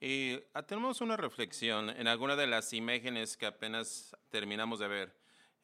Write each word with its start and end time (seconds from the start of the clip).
Y 0.00 0.40
ah, 0.54 0.62
tenemos 0.62 1.02
una 1.02 1.18
reflexión 1.18 1.90
en 1.90 2.08
alguna 2.08 2.34
de 2.34 2.46
las 2.46 2.72
imágenes 2.72 3.36
que 3.36 3.44
apenas 3.44 4.16
terminamos 4.30 4.78
de 4.78 4.88
ver. 4.88 5.14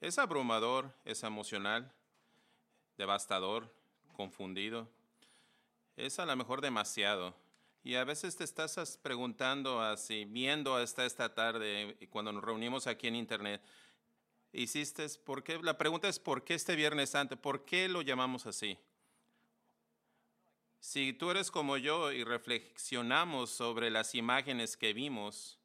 Es 0.03 0.19
abrumador, 0.19 0.93
es 1.07 1.23
emocional, 1.23 1.91
devastador, 2.99 3.73
confundido. 4.13 4.91
Es 5.97 6.19
a 6.19 6.27
lo 6.27 6.37
mejor 6.37 6.61
demasiado. 6.61 7.35
Y 7.83 7.95
a 7.95 8.05
veces 8.05 8.37
te 8.37 8.45
estás 8.45 8.99
preguntando 9.01 9.81
así, 9.81 10.27
viendo 10.27 10.77
hasta 10.77 11.07
esta 11.07 11.33
tarde, 11.33 11.97
cuando 12.11 12.31
nos 12.33 12.45
reunimos 12.45 12.87
aquí 12.87 13.07
en 13.07 13.17
internet, 13.17 13.63
hiciste, 14.53 15.07
¿por 15.25 15.43
qué? 15.45 15.59
La 15.63 15.79
pregunta 15.79 16.09
es, 16.09 16.19
¿por 16.19 16.45
qué 16.45 16.55
este 16.55 16.77
Viernes 16.77 17.11
Santo? 17.11 17.37
¿Por 17.37 17.65
qué 17.65 17.89
lo 17.89 18.03
llamamos 18.03 18.45
así? 18.45 18.77
Si 20.89 21.13
tú 21.13 21.33
eres 21.33 21.51
como 21.51 21.79
yo 21.79 22.13
y 22.13 22.23
reflexionamos 22.23 23.51
sobre 23.51 23.91
las 23.91 24.15
imágenes 24.15 24.77
que 24.77 24.93
vimos 24.93 25.59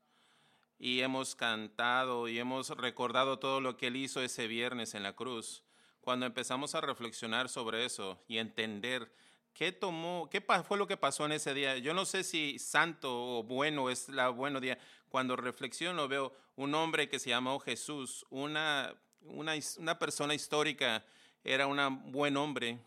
y 0.80 1.02
hemos 1.02 1.36
cantado 1.36 2.28
y 2.28 2.40
hemos 2.40 2.70
recordado 2.70 3.38
todo 3.38 3.62
lo 3.62 3.78
que 3.78 3.88
Él 3.88 3.98
hizo 3.98 4.24
ese 4.24 4.48
viernes 4.48 4.96
en 4.96 5.04
la 5.04 5.16
cruz, 5.16 5.62
cuando 6.00 6.26
empezamos 6.26 6.74
a 6.74 6.82
reflexionar 6.82 7.50
sobre 7.50 7.86
eso 7.86 8.20
y 8.28 8.40
entender 8.40 9.14
qué 9.54 9.72
tomó, 9.72 10.28
qué 10.32 10.42
fue 10.68 10.80
lo 10.80 10.88
que 10.88 10.98
pasó 10.98 11.28
en 11.28 11.34
ese 11.34 11.54
día, 11.54 11.78
yo 11.78 11.94
no 11.94 12.06
sé 12.06 12.24
si 12.24 12.58
santo 12.58 13.38
o 13.38 13.44
bueno 13.44 13.92
es 13.92 14.10
la 14.10 14.30
bueno 14.30 14.60
día. 14.60 14.80
Cuando 15.08 15.36
reflexiono 15.36 16.08
veo 16.08 16.34
un 16.56 16.74
hombre 16.74 17.10
que 17.10 17.20
se 17.20 17.30
llamó 17.30 17.60
Jesús, 17.60 18.26
una, 18.32 18.96
una, 19.22 19.54
una 19.78 20.00
persona 20.00 20.34
histórica, 20.34 21.06
era 21.44 21.68
un 21.68 22.12
buen 22.12 22.38
hombre, 22.38 22.80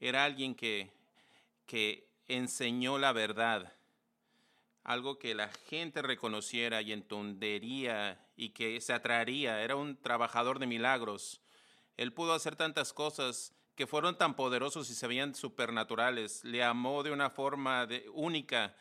era 0.00 0.24
alguien 0.24 0.54
que 0.54 0.96
que 1.68 2.08
enseñó 2.26 2.98
la 2.98 3.12
verdad, 3.12 3.74
algo 4.82 5.18
que 5.18 5.34
la 5.34 5.48
gente 5.68 6.00
reconociera 6.02 6.80
y 6.80 6.92
entendería 6.92 8.26
y 8.36 8.50
que 8.50 8.80
se 8.80 8.94
atraería. 8.94 9.62
Era 9.62 9.76
un 9.76 10.00
trabajador 10.00 10.58
de 10.58 10.66
milagros. 10.66 11.42
Él 11.96 12.12
pudo 12.12 12.32
hacer 12.32 12.56
tantas 12.56 12.92
cosas 12.92 13.52
que 13.76 13.86
fueron 13.86 14.16
tan 14.16 14.34
poderosos 14.34 14.88
y 14.88 14.94
se 14.94 15.06
veían 15.06 15.34
supernaturales. 15.34 16.42
Le 16.42 16.64
amó 16.64 17.02
de 17.02 17.12
una 17.12 17.28
forma 17.28 17.86
única. 18.14 18.74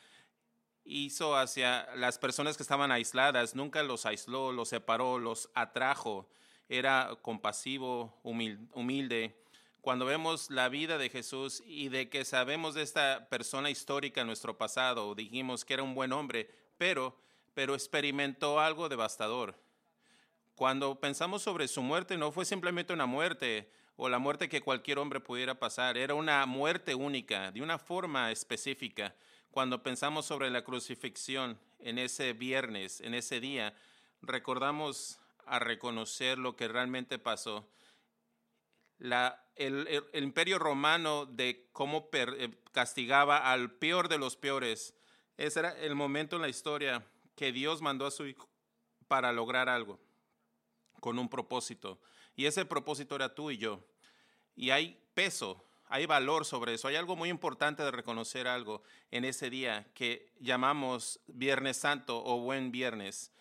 Hizo 0.85 1.35
hacia 1.35 1.93
las 1.95 2.17
personas 2.17 2.55
que 2.55 2.63
estaban 2.63 2.91
aisladas. 2.93 3.53
Nunca 3.53 3.83
los 3.83 4.05
aisló, 4.05 4.53
los 4.53 4.69
separó, 4.69 5.19
los 5.19 5.49
atrajo. 5.53 6.29
Era 6.69 7.17
compasivo, 7.21 8.17
humilde 8.23 9.35
cuando 9.87 10.03
vemos 10.03 10.51
la 10.51 10.67
vida 10.67 10.97
de 10.97 11.09
Jesús 11.09 11.63
y 11.65 11.87
de 11.87 12.09
que 12.09 12.25
sabemos 12.25 12.75
de 12.75 12.81
esta 12.81 13.29
persona 13.29 13.69
histórica 13.69 14.19
en 14.19 14.27
nuestro 14.27 14.57
pasado, 14.57 15.15
dijimos 15.15 15.63
que 15.63 15.75
era 15.75 15.83
un 15.83 15.95
buen 15.95 16.11
hombre, 16.11 16.53
pero, 16.77 17.17
pero 17.53 17.73
experimentó 17.73 18.59
algo 18.59 18.89
devastador. 18.89 19.55
Cuando 20.57 20.99
pensamos 20.99 21.41
sobre 21.41 21.69
su 21.69 21.81
muerte, 21.81 22.17
no 22.17 22.33
fue 22.33 22.43
simplemente 22.43 22.91
una 22.91 23.05
muerte 23.05 23.71
o 23.95 24.09
la 24.09 24.19
muerte 24.19 24.49
que 24.49 24.59
cualquier 24.59 24.99
hombre 24.99 25.21
pudiera 25.21 25.57
pasar, 25.57 25.97
era 25.97 26.15
una 26.15 26.45
muerte 26.45 26.93
única, 26.93 27.53
de 27.53 27.61
una 27.61 27.79
forma 27.79 28.29
específica. 28.29 29.15
Cuando 29.51 29.83
pensamos 29.83 30.25
sobre 30.25 30.49
la 30.49 30.65
crucifixión 30.65 31.57
en 31.79 31.97
ese 31.97 32.33
viernes, 32.33 32.99
en 32.99 33.13
ese 33.13 33.39
día, 33.39 33.73
recordamos 34.21 35.17
a 35.45 35.59
reconocer 35.59 36.37
lo 36.39 36.57
que 36.57 36.67
realmente 36.67 37.19
pasó 37.19 37.65
el, 38.99 40.05
imperio 40.13 40.59
romano 40.59 41.25
de 41.25 41.67
cómo 41.73 42.09
eh, 42.11 42.49
castigaba 42.71 43.51
al 43.51 43.71
peor 43.71 44.09
de 44.09 44.17
los 44.17 44.35
peores. 44.35 44.93
Ese 45.37 45.59
era 45.59 45.77
el 45.77 45.95
momento 45.95 46.35
en 46.35 46.41
la 46.41 46.49
historia 46.49 47.05
que 47.35 47.51
Dios 47.51 47.81
mandó 47.81 48.05
a 48.05 48.11
su 48.11 48.25
hijo 48.25 48.49
para 49.07 49.31
lograr 49.31 49.69
algo, 49.69 49.99
con 50.99 51.19
un 51.19 51.29
propósito. 51.29 51.99
Y 52.35 52.45
ese 52.45 52.65
propósito 52.65 53.15
era 53.15 53.33
tú 53.33 53.51
y 53.51 53.57
yo. 53.57 53.83
Y 54.55 54.71
hay 54.71 54.99
peso, 55.13 55.63
hay 55.87 56.05
valor 56.05 56.45
sobre 56.45 56.73
eso. 56.73 56.87
Hay 56.87 56.95
algo 56.95 57.15
muy 57.15 57.29
importante 57.29 57.83
de 57.83 57.91
reconocer 57.91 58.47
algo 58.47 58.81
en 59.11 59.25
ese 59.25 59.49
día 59.49 59.87
que 59.93 60.31
llamamos 60.39 61.19
Viernes 61.27 61.77
Santo 61.77 62.23
o 62.23 62.39
Buen 62.39 62.71
Viernes, 62.71 63.31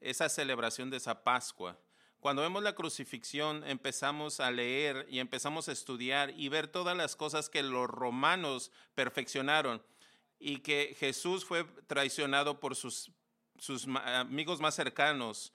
esa 0.00 0.28
celebración 0.28 0.90
de 0.90 0.98
esa 0.98 1.22
Pascua. 1.24 1.78
Cuando 2.20 2.42
vemos 2.42 2.64
la 2.64 2.74
crucifixión, 2.74 3.62
empezamos 3.64 4.40
a 4.40 4.50
leer 4.50 5.06
y 5.08 5.20
empezamos 5.20 5.68
a 5.68 5.72
estudiar 5.72 6.30
y 6.36 6.48
ver 6.48 6.66
todas 6.66 6.96
las 6.96 7.14
cosas 7.14 7.48
que 7.48 7.62
los 7.62 7.88
romanos 7.88 8.72
perfeccionaron 8.96 9.80
y 10.40 10.58
que 10.58 10.96
Jesús 10.98 11.44
fue 11.44 11.64
traicionado 11.86 12.58
por 12.58 12.74
sus, 12.74 13.12
sus 13.58 13.86
amigos 13.86 14.60
más 14.60 14.74
cercanos 14.74 15.52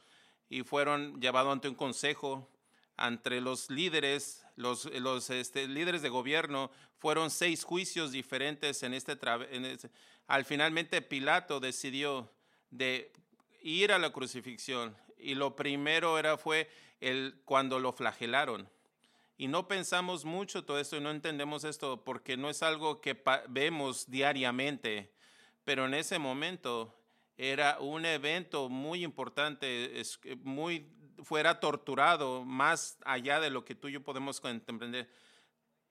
y 0.49 0.63
fueron 0.63 1.19
llevados 1.19 1.51
ante 1.51 1.67
un 1.67 1.75
consejo, 1.75 2.49
entre 2.97 3.41
los 3.41 3.69
líderes, 3.69 4.45
los, 4.55 4.85
los 4.85 5.29
este, 5.31 5.67
líderes 5.67 6.01
de 6.01 6.09
gobierno, 6.09 6.71
fueron 6.97 7.29
seis 7.29 7.63
juicios 7.63 8.11
diferentes 8.11 8.83
en 8.83 8.93
este, 8.93 9.17
en 9.51 9.65
este, 9.65 9.89
Al 10.27 10.45
finalmente 10.45 11.01
Pilato 11.01 11.59
decidió 11.59 12.31
de 12.69 13.11
ir 13.61 13.91
a 13.91 13.99
la 13.99 14.11
crucifixión 14.11 14.95
y 15.23 15.35
lo 15.35 15.55
primero 15.55 16.19
era 16.19 16.37
fue 16.37 16.69
el 16.99 17.41
cuando 17.45 17.79
lo 17.79 17.91
flagelaron. 17.91 18.69
Y 19.37 19.47
no 19.47 19.67
pensamos 19.67 20.25
mucho 20.25 20.63
todo 20.63 20.79
esto 20.79 20.97
y 20.97 21.01
no 21.01 21.09
entendemos 21.09 21.63
esto 21.63 22.03
porque 22.03 22.37
no 22.37 22.49
es 22.49 22.61
algo 22.61 23.01
que 23.01 23.21
vemos 23.49 24.09
diariamente, 24.09 25.11
pero 25.63 25.85
en 25.85 25.95
ese 25.95 26.19
momento 26.19 26.95
era 27.35 27.79
un 27.79 28.05
evento 28.05 28.69
muy 28.69 29.03
importante, 29.03 29.99
es, 29.99 30.19
muy 30.43 30.87
fuera 31.23 31.59
torturado 31.59 32.45
más 32.45 32.97
allá 33.05 33.39
de 33.39 33.49
lo 33.49 33.65
que 33.65 33.75
tú 33.75 33.87
y 33.87 33.93
yo 33.93 34.03
podemos 34.03 34.39
comprender. 34.39 35.09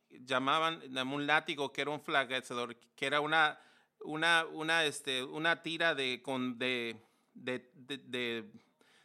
Llamaban 0.09 0.81
un 1.13 1.27
látigo 1.27 1.73
que 1.73 1.81
era 1.81 1.91
un 1.91 2.01
flagelación, 2.01 2.77
que 2.95 3.07
era 3.07 3.21
una, 3.21 3.59
una, 4.01 4.45
una, 4.53 4.85
este, 4.85 5.25
una 5.25 5.63
tira 5.63 5.95
de, 5.95 6.23
con, 6.23 6.59
de, 6.59 6.97
de, 7.35 7.71
de 7.75 7.99
de 7.99 8.51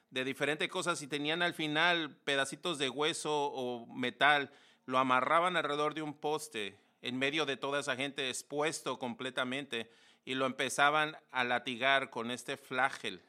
diferentes 0.10 0.70
cosas 0.70 1.02
y 1.02 1.08
tenían 1.08 1.42
al 1.42 1.54
final 1.54 2.16
pedacitos 2.24 2.78
de 2.78 2.90
hueso 2.90 3.52
o 3.52 3.86
metal, 3.88 4.52
lo 4.86 4.98
amarraban 4.98 5.58
alrededor 5.58 5.94
de 5.94 6.02
un 6.02 6.14
poste 6.14 6.80
en 7.02 7.18
medio 7.18 7.46
de 7.46 7.58
toda 7.58 7.80
esa 7.80 7.96
gente 7.96 8.30
expuesto 8.30 8.98
completamente 9.00 9.90
y 10.26 10.36
lo 10.36 10.46
empezaban 10.46 11.18
a 11.32 11.44
latigar 11.44 12.10
con 12.10 12.32
este 12.32 12.58
flagel. 12.58 13.22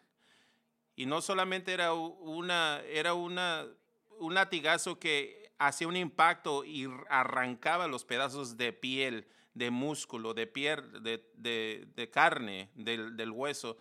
Y 0.97 1.07
no 1.07 1.21
solamente 1.21 1.73
era, 1.73 1.93
una, 1.93 2.81
era 2.89 3.15
una, 3.15 3.67
un 4.19 4.35
latigazo 4.35 4.99
que 4.99 5.53
hacía 5.59 5.87
un 5.87 5.97
impacto 5.97 6.65
y 6.65 6.89
arrancaba 7.09 7.87
los 7.87 8.05
pedazos 8.05 8.57
de 8.57 8.73
piel, 8.73 9.29
de 9.55 9.71
músculo, 9.71 10.35
de 10.35 10.47
piel, 10.47 11.03
de, 11.03 11.25
de, 11.35 12.11
carne, 12.11 12.71
del, 12.75 13.17
del 13.17 13.31
hueso 13.31 13.77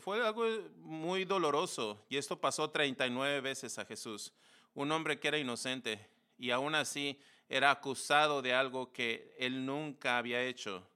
fue 0.00 0.24
algo 0.24 0.44
muy 0.76 1.24
doloroso 1.24 2.04
y 2.08 2.16
esto 2.16 2.40
pasó 2.40 2.70
39 2.70 3.40
veces 3.40 3.78
a 3.78 3.84
Jesús. 3.84 4.32
Un 4.74 4.90
hombre 4.92 5.20
que 5.20 5.28
era 5.28 5.38
inocente 5.38 6.08
y 6.38 6.50
aún 6.50 6.74
así 6.74 7.20
era 7.48 7.70
acusado 7.70 8.40
de 8.40 8.54
algo 8.54 8.92
que 8.92 9.34
él 9.38 9.66
nunca 9.66 10.18
había 10.18 10.42
hecho. 10.42 10.88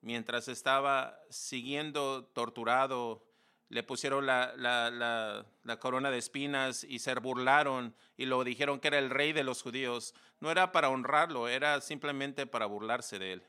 Mientras 0.00 0.48
estaba 0.48 1.20
siguiendo 1.28 2.24
torturado, 2.32 3.26
le 3.68 3.82
pusieron 3.82 4.26
la, 4.26 4.54
la, 4.56 5.78
corona 5.78 6.10
de 6.10 6.18
espinas 6.18 6.84
y 6.84 7.00
se 7.00 7.14
burlaron 7.14 7.94
y 8.16 8.26
lo 8.26 8.44
dijeron 8.44 8.80
que 8.80 8.88
era 8.88 8.98
el 8.98 9.10
rey 9.10 9.32
de 9.32 9.44
los 9.44 9.62
judíos. 9.62 10.14
No 10.38 10.50
era 10.50 10.72
para 10.72 10.88
honrarlo, 10.88 11.48
era 11.48 11.80
simplemente 11.80 12.46
para 12.46 12.66
burlarse 12.66 13.18
de 13.18 13.32
él 13.34 13.42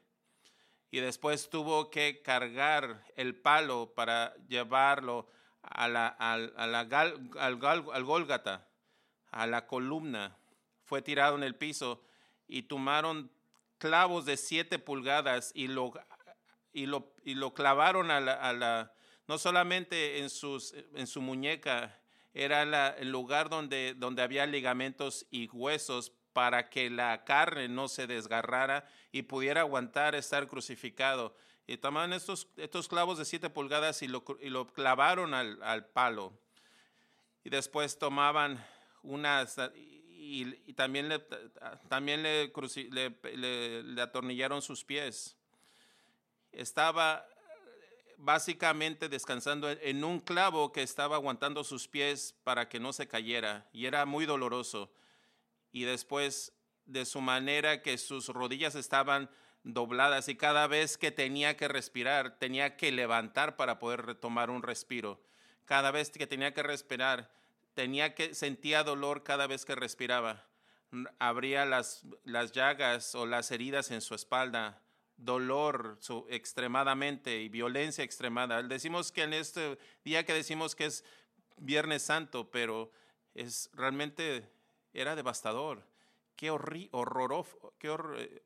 y 0.91 0.99
después 0.99 1.49
tuvo 1.49 1.89
que 1.89 2.21
cargar 2.21 3.05
el 3.15 3.33
palo 3.33 3.93
para 3.95 4.35
llevarlo 4.49 5.29
a 5.61 5.87
la, 5.87 6.07
al, 6.07 6.53
al, 6.57 8.03
Gólgata, 8.03 8.67
a 9.31 9.47
la 9.47 9.67
columna. 9.67 10.37
Fue 10.83 11.01
tirado 11.01 11.37
en 11.37 11.43
el 11.43 11.55
piso 11.55 12.03
y 12.45 12.63
tomaron 12.63 13.31
clavos 13.77 14.25
de 14.25 14.35
siete 14.35 14.79
pulgadas 14.79 15.53
y 15.55 15.67
lo, 15.67 15.93
y 16.73 16.87
lo, 16.87 17.13
y 17.23 17.35
lo 17.35 17.53
clavaron 17.53 18.11
a 18.11 18.19
la, 18.19 18.93
no 19.27 19.37
solamente 19.37 20.19
en, 20.19 20.29
sus, 20.29 20.75
en 20.93 21.07
su 21.07 21.21
muñeca, 21.21 21.97
era 22.33 22.63
el 22.97 23.09
lugar 23.09 23.49
donde, 23.49 23.93
donde 23.95 24.21
había 24.23 24.45
ligamentos 24.45 25.25
y 25.31 25.47
huesos 25.49 26.11
para 26.33 26.69
que 26.69 26.89
la 26.89 27.23
carne 27.23 27.67
no 27.67 27.87
se 27.87 28.07
desgarrara 28.07 28.87
y 29.11 29.23
pudiera 29.23 29.61
aguantar 29.61 30.15
estar 30.15 30.47
crucificado. 30.47 31.35
Y 31.67 31.77
tomaron 31.77 32.13
estos, 32.13 32.47
estos 32.57 32.87
clavos 32.87 33.17
de 33.17 33.25
siete 33.25 33.49
pulgadas 33.49 34.01
y 34.01 34.07
lo, 34.07 34.23
clavaron 34.73 35.33
al, 35.33 35.61
al, 35.63 35.85
palo. 35.85 36.33
Y 37.43 37.49
después 37.49 37.97
tomaban 37.97 38.63
unas, 39.03 39.57
y, 40.15 40.55
y 40.65 40.73
también, 40.73 41.09
le, 41.09 41.19
también 41.87 42.23
le, 42.23 44.01
atornillaron 44.01 44.61
sus 44.61 44.83
pies. 44.83 45.35
Estaba 46.51 47.25
básicamente 48.17 49.09
descansando 49.09 49.69
en 49.69 50.03
un 50.03 50.19
clavo 50.19 50.71
que 50.71 50.83
estaba 50.83 51.15
aguantando 51.15 51.63
sus 51.63 51.87
pies 51.87 52.35
para 52.43 52.69
que 52.69 52.79
no 52.79 52.93
se 52.93 53.07
cayera 53.07 53.67
y 53.73 53.87
era 53.87 54.05
muy 54.05 54.25
doloroso. 54.25 54.91
Y 55.71 55.83
después 55.83 56.53
de 56.85 57.05
su 57.05 57.21
manera 57.21 57.81
que 57.81 57.97
sus 57.97 58.27
rodillas 58.27 58.75
estaban 58.75 59.29
dobladas 59.63 60.27
y 60.27 60.35
cada 60.35 60.67
vez 60.67 60.97
que 60.97 61.11
tenía 61.11 61.55
que 61.55 61.67
respirar, 61.67 62.37
tenía 62.39 62.75
que 62.77 62.91
levantar 62.91 63.55
para 63.55 63.79
poder 63.79 64.05
retomar 64.05 64.49
un 64.49 64.63
respiro. 64.63 65.21
Cada 65.65 65.91
vez 65.91 66.09
que 66.09 66.27
tenía 66.27 66.53
que 66.53 66.63
respirar, 66.63 67.31
tenía 67.73 68.15
que 68.15 68.33
sentía 68.33 68.83
dolor 68.83 69.23
cada 69.23 69.47
vez 69.47 69.65
que 69.65 69.75
respiraba. 69.75 70.45
Abría 71.19 71.65
las, 71.65 72.03
las 72.25 72.51
llagas 72.51 73.15
o 73.15 73.25
las 73.25 73.51
heridas 73.51 73.91
en 73.91 74.01
su 74.01 74.15
espalda, 74.15 74.81
dolor 75.15 75.97
su, 75.99 76.25
extremadamente 76.29 77.41
y 77.41 77.49
violencia 77.49 78.03
extremada. 78.03 78.61
Decimos 78.63 79.11
que 79.11 79.23
en 79.23 79.33
este 79.33 79.77
día 80.03 80.25
que 80.25 80.33
decimos 80.33 80.75
que 80.75 80.85
es 80.85 81.05
Viernes 81.57 82.03
Santo, 82.03 82.49
pero 82.49 82.91
es 83.35 83.69
realmente 83.73 84.49
era 84.93 85.15
devastador. 85.15 85.83
Qué, 86.35 86.49
horri, 86.49 86.89
eh, 86.91 88.43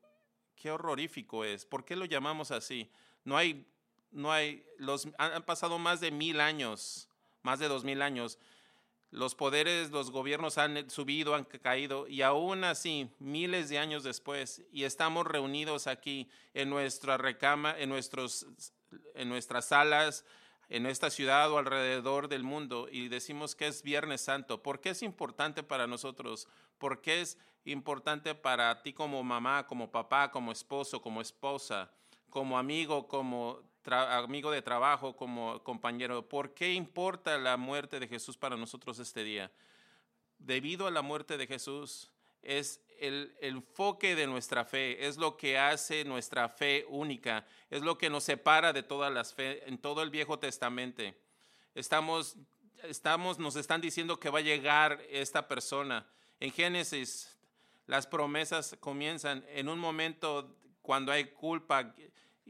qué 0.54 0.70
horrorífico 0.70 1.44
es. 1.44 1.64
¿Por 1.64 1.84
qué 1.84 1.96
lo 1.96 2.04
llamamos 2.04 2.50
así? 2.50 2.90
No 3.24 3.36
hay, 3.36 3.66
no 4.10 4.32
hay, 4.32 4.64
los, 4.78 5.08
han 5.18 5.42
pasado 5.44 5.78
más 5.78 6.00
de 6.00 6.10
mil 6.10 6.40
años, 6.40 7.08
más 7.42 7.58
de 7.58 7.68
dos 7.68 7.84
mil 7.84 8.02
años. 8.02 8.38
Los 9.10 9.34
poderes, 9.34 9.90
los 9.90 10.10
gobiernos 10.10 10.58
han 10.58 10.90
subido, 10.90 11.34
han 11.34 11.44
caído, 11.44 12.06
y 12.08 12.22
aún 12.22 12.64
así, 12.64 13.08
miles 13.18 13.68
de 13.68 13.78
años 13.78 14.02
después, 14.02 14.62
y 14.72 14.84
estamos 14.84 15.26
reunidos 15.26 15.86
aquí 15.86 16.28
en 16.54 16.68
nuestra 16.68 17.16
recama, 17.16 17.74
en, 17.78 17.88
nuestros, 17.88 18.46
en 19.14 19.28
nuestras 19.28 19.68
salas, 19.68 20.24
en 20.68 20.86
esta 20.86 21.10
ciudad 21.10 21.50
o 21.50 21.58
alrededor 21.58 22.28
del 22.28 22.42
mundo, 22.42 22.88
y 22.90 23.08
decimos 23.08 23.54
que 23.54 23.68
es 23.68 23.82
Viernes 23.82 24.20
Santo. 24.20 24.62
¿Por 24.62 24.80
qué 24.80 24.90
es 24.90 25.02
importante 25.02 25.62
para 25.62 25.86
nosotros? 25.86 26.48
¿Por 26.78 27.00
qué 27.00 27.20
es 27.20 27.38
importante 27.64 28.34
para 28.34 28.82
ti 28.82 28.92
como 28.92 29.22
mamá, 29.22 29.66
como 29.66 29.90
papá, 29.90 30.30
como 30.30 30.52
esposo, 30.52 31.02
como 31.02 31.20
esposa, 31.20 31.90
como 32.30 32.58
amigo, 32.58 33.08
como 33.08 33.62
amigo 33.92 34.50
de 34.50 34.62
trabajo, 34.62 35.16
como 35.16 35.62
compañero. 35.62 36.28
¿Por 36.28 36.54
qué 36.54 36.72
importa 36.74 37.38
la 37.38 37.56
muerte 37.56 38.00
de 38.00 38.08
Jesús 38.08 38.36
para 38.36 38.56
nosotros 38.56 38.98
este 38.98 39.24
día? 39.24 39.50
Debido 40.38 40.86
a 40.86 40.90
la 40.90 41.02
muerte 41.02 41.36
de 41.36 41.46
Jesús, 41.46 42.10
es 42.42 42.80
el, 43.00 43.34
enfoque 43.40 44.14
de 44.14 44.26
nuestra 44.26 44.64
fe, 44.64 45.06
es 45.06 45.16
lo 45.16 45.36
que 45.36 45.58
hace 45.58 46.04
nuestra 46.04 46.48
fe 46.48 46.84
única, 46.88 47.46
es 47.70 47.82
lo 47.82 47.98
que 47.98 48.10
nos 48.10 48.24
separa 48.24 48.72
de 48.72 48.82
todas 48.82 49.12
las 49.12 49.34
fe 49.34 49.68
en 49.68 49.78
todo 49.78 50.02
el 50.02 50.10
Viejo 50.10 50.38
Testamento. 50.38 51.02
Estamos, 51.74 52.36
estamos, 52.84 53.38
nos 53.38 53.56
están 53.56 53.80
diciendo 53.80 54.18
que 54.18 54.30
va 54.30 54.38
a 54.38 54.42
llegar 54.42 55.00
esta 55.10 55.48
persona. 55.48 56.06
En 56.40 56.52
Génesis 56.52 57.36
las 57.86 58.06
promesas 58.06 58.76
comienzan 58.80 59.44
en 59.48 59.68
un 59.68 59.78
momento 59.78 60.56
cuando 60.82 61.12
hay 61.12 61.26
culpa, 61.26 61.94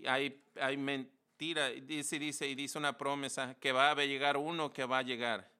hay, 0.07 0.43
hay 0.61 0.77
mentira, 0.77 1.69
dice, 1.71 2.19
dice 2.19 2.49
y 2.49 2.55
dice 2.55 2.79
una 2.79 2.97
promesa 2.97 3.55
que 3.61 3.73
va 3.73 3.91
a 3.91 3.95
llegar 3.97 4.37
uno 4.37 4.73
que 4.73 4.85
va 4.85 4.99
a 4.99 5.03
llegar 5.03 5.56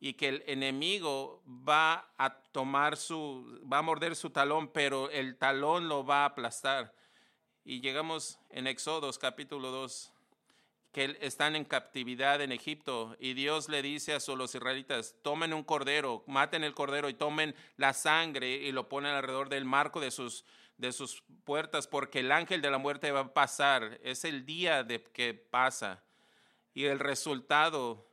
y 0.00 0.14
que 0.14 0.28
el 0.28 0.44
enemigo 0.46 1.42
va 1.46 2.12
a 2.18 2.42
tomar 2.52 2.96
su, 2.96 3.60
va 3.70 3.78
a 3.78 3.82
morder 3.82 4.14
su 4.14 4.30
talón, 4.30 4.68
pero 4.68 5.10
el 5.10 5.36
talón 5.36 5.88
lo 5.88 6.04
va 6.04 6.22
a 6.22 6.26
aplastar. 6.26 6.94
Y 7.64 7.80
llegamos 7.80 8.38
en 8.50 8.66
Éxodos 8.66 9.18
capítulo 9.18 9.70
2 9.70 10.12
que 10.92 11.18
están 11.20 11.54
en 11.54 11.64
captividad 11.64 12.40
en 12.40 12.50
Egipto 12.50 13.14
y 13.20 13.34
Dios 13.34 13.68
le 13.68 13.82
dice 13.82 14.14
a 14.14 14.18
los 14.34 14.54
israelitas, 14.54 15.14
tomen 15.22 15.52
un 15.52 15.62
cordero, 15.62 16.24
maten 16.26 16.64
el 16.64 16.74
cordero 16.74 17.08
y 17.08 17.14
tomen 17.14 17.54
la 17.76 17.92
sangre 17.92 18.54
y 18.54 18.72
lo 18.72 18.88
ponen 18.88 19.12
alrededor 19.12 19.48
del 19.48 19.66
marco 19.66 20.00
de 20.00 20.10
sus, 20.10 20.44
de 20.78 20.92
sus 20.92 21.22
puertas 21.44 21.86
porque 21.86 22.20
el 22.20 22.32
ángel 22.32 22.62
de 22.62 22.70
la 22.70 22.78
muerte 22.78 23.12
va 23.12 23.20
a 23.20 23.34
pasar, 23.34 24.00
es 24.02 24.24
el 24.24 24.46
día 24.46 24.82
de 24.82 25.02
que 25.02 25.34
pasa. 25.34 26.02
Y 26.72 26.84
el 26.84 27.00
resultado 27.00 28.07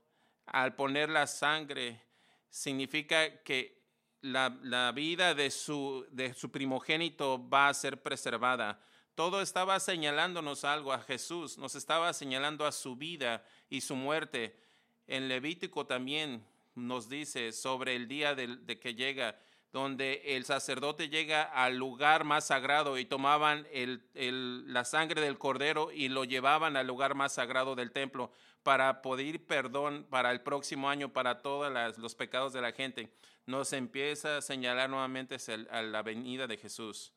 al 0.45 0.75
poner 0.75 1.09
la 1.09 1.27
sangre 1.27 2.01
significa 2.49 3.41
que 3.43 3.83
la, 4.21 4.57
la 4.63 4.91
vida 4.91 5.35
de 5.35 5.51
su, 5.51 6.05
de 6.11 6.33
su 6.33 6.51
primogénito 6.51 7.47
va 7.49 7.69
a 7.69 7.73
ser 7.73 8.01
preservada 8.01 8.81
todo 9.15 9.41
estaba 9.41 9.79
señalándonos 9.79 10.65
algo 10.65 10.91
a 10.91 10.99
Jesús, 10.99 11.57
nos 11.57 11.75
estaba 11.75 12.11
señalando 12.11 12.65
a 12.65 12.73
su 12.73 12.97
vida 12.97 13.45
y 13.69 13.79
su 13.79 13.95
muerte. 13.95 14.59
En 15.07 15.29
Levítico 15.29 15.87
también 15.87 16.45
nos 16.75 17.07
dice 17.07 17.53
sobre 17.53 17.95
el 17.95 18.09
día 18.09 18.35
de, 18.35 18.77
que 18.77 18.93
llega, 18.93 19.39
donde 19.71 20.21
el 20.35 20.43
sacerdote 20.43 21.07
llega 21.07 21.43
al 21.43 21.77
lugar 21.77 22.25
más 22.25 22.47
sagrado 22.47 22.97
y 22.97 23.05
tomaban 23.05 23.65
la 24.13 24.83
sangre 24.83 25.21
del 25.21 25.37
cordero 25.37 25.93
y 25.93 26.09
lo 26.09 26.25
llevaban 26.25 26.75
al 26.75 26.85
lugar 26.85 27.15
más 27.15 27.33
sagrado 27.33 27.75
del 27.75 27.93
templo 27.93 28.31
para 28.65 29.03
pedir 29.03 29.45
perdón 29.45 30.07
para 30.09 30.31
el 30.31 30.41
próximo 30.41 30.89
año 30.89 31.13
para 31.13 31.43
todos 31.43 31.71
los 31.99 32.15
pecados 32.15 32.51
de 32.51 32.61
la 32.61 32.71
gente. 32.71 33.13
Nos 33.45 33.71
empieza 33.73 34.37
a 34.37 34.41
señalar 34.41 34.89
nuevamente 34.89 35.37
a 35.69 35.83
la 35.83 36.01
venida 36.01 36.47
de 36.47 36.57
Jesús 36.57 37.13